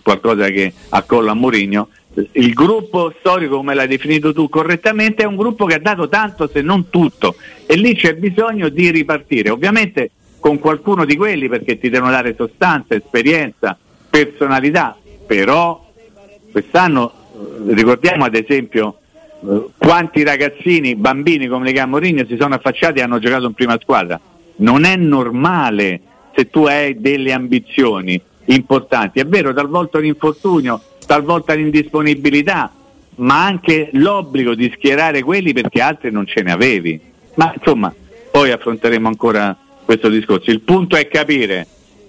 qualcosa 0.02 0.48
che 0.48 0.72
accolla 0.90 1.32
a 1.32 1.34
Mourinho, 1.34 1.88
il 2.32 2.52
gruppo 2.52 3.12
storico, 3.18 3.56
come 3.56 3.74
l'hai 3.74 3.86
definito 3.86 4.32
tu 4.32 4.48
correttamente, 4.48 5.22
è 5.22 5.26
un 5.26 5.36
gruppo 5.36 5.66
che 5.66 5.74
ha 5.74 5.80
dato 5.80 6.08
tanto 6.08 6.48
se 6.48 6.62
non 6.62 6.90
tutto. 6.90 7.36
E 7.66 7.76
lì 7.76 7.94
c'è 7.94 8.14
bisogno 8.14 8.68
di 8.68 8.90
ripartire, 8.90 9.50
ovviamente 9.50 10.10
con 10.40 10.58
qualcuno 10.58 11.04
di 11.04 11.16
quelli 11.16 11.48
perché 11.48 11.78
ti 11.78 11.88
devono 11.88 12.12
dare 12.12 12.34
sostanza, 12.36 12.94
esperienza, 12.94 13.76
personalità, 14.08 14.96
però 15.26 15.84
quest'anno 16.50 17.12
eh, 17.68 17.74
ricordiamo 17.74 18.24
ad 18.24 18.34
esempio 18.34 18.98
eh, 19.44 19.66
quanti 19.76 20.22
ragazzini, 20.22 20.94
bambini 20.94 21.46
come 21.46 21.66
le 21.66 21.72
chiama 21.72 21.98
Mourinho 21.98 22.24
si 22.26 22.36
sono 22.38 22.54
affacciati 22.54 22.98
e 22.98 23.02
hanno 23.02 23.18
giocato 23.18 23.46
in 23.46 23.52
prima 23.52 23.78
squadra. 23.80 24.18
Non 24.56 24.84
è 24.84 24.96
normale 24.96 26.00
se 26.34 26.48
tu 26.50 26.64
hai 26.64 27.00
delle 27.00 27.32
ambizioni 27.32 28.20
importanti. 28.48 29.20
È 29.20 29.26
vero, 29.26 29.52
talvolta 29.52 29.98
un 29.98 30.04
infortunio, 30.04 30.80
talvolta 31.06 31.54
l'indisponibilità, 31.54 32.72
ma 33.16 33.44
anche 33.44 33.90
l'obbligo 33.92 34.54
di 34.54 34.72
schierare 34.76 35.22
quelli 35.22 35.52
perché 35.52 35.80
altri 35.80 36.10
non 36.10 36.26
ce 36.26 36.42
ne 36.42 36.52
avevi. 36.52 37.00
Ma 37.34 37.52
insomma, 37.56 37.92
poi 38.30 38.50
affronteremo 38.50 39.08
ancora 39.08 39.56
questo 39.84 40.08
discorso. 40.08 40.50
Il 40.50 40.60
punto 40.60 40.96
è 40.96 41.08
capire 41.08 41.66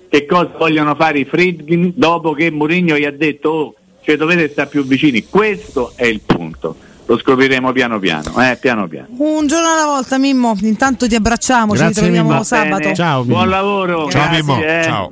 che 0.09 0.25
cosa 0.25 0.51
vogliono 0.57 0.95
fare 0.95 1.19
i 1.19 1.25
Friedkin 1.25 1.93
dopo 1.95 2.33
che 2.33 2.49
Mourinho 2.49 2.97
gli 2.97 3.05
ha 3.05 3.11
detto 3.11 3.49
oh, 3.49 3.73
cioè 4.03 4.17
dovete 4.17 4.49
stare 4.49 4.69
più 4.69 4.83
vicini. 4.85 5.25
Questo 5.27 5.93
è 5.95 6.05
il 6.05 6.21
punto. 6.25 6.75
Lo 7.05 7.17
scopriremo 7.17 7.71
piano 7.71 7.97
piano, 7.97 8.39
eh, 8.39 8.55
piano 8.57 8.87
piano. 8.87 9.07
Un 9.17 9.47
giorno 9.47 9.67
alla 9.67 9.85
volta, 9.85 10.19
Mimmo. 10.19 10.55
Intanto 10.61 11.07
ti 11.07 11.15
abbracciamo, 11.15 11.73
Grazie, 11.73 11.87
ci 11.87 11.99
ritroviamo 12.01 12.29
Mimmo. 12.29 12.43
sabato. 12.43 12.93
Ciao, 12.93 13.23
Buon 13.23 13.49
lavoro. 13.49 14.09
Ciao, 14.11 14.21
Grazie, 14.21 14.43
Mimmo. 14.43 14.61
Eh. 14.61 14.81
Ciao. 14.83 15.07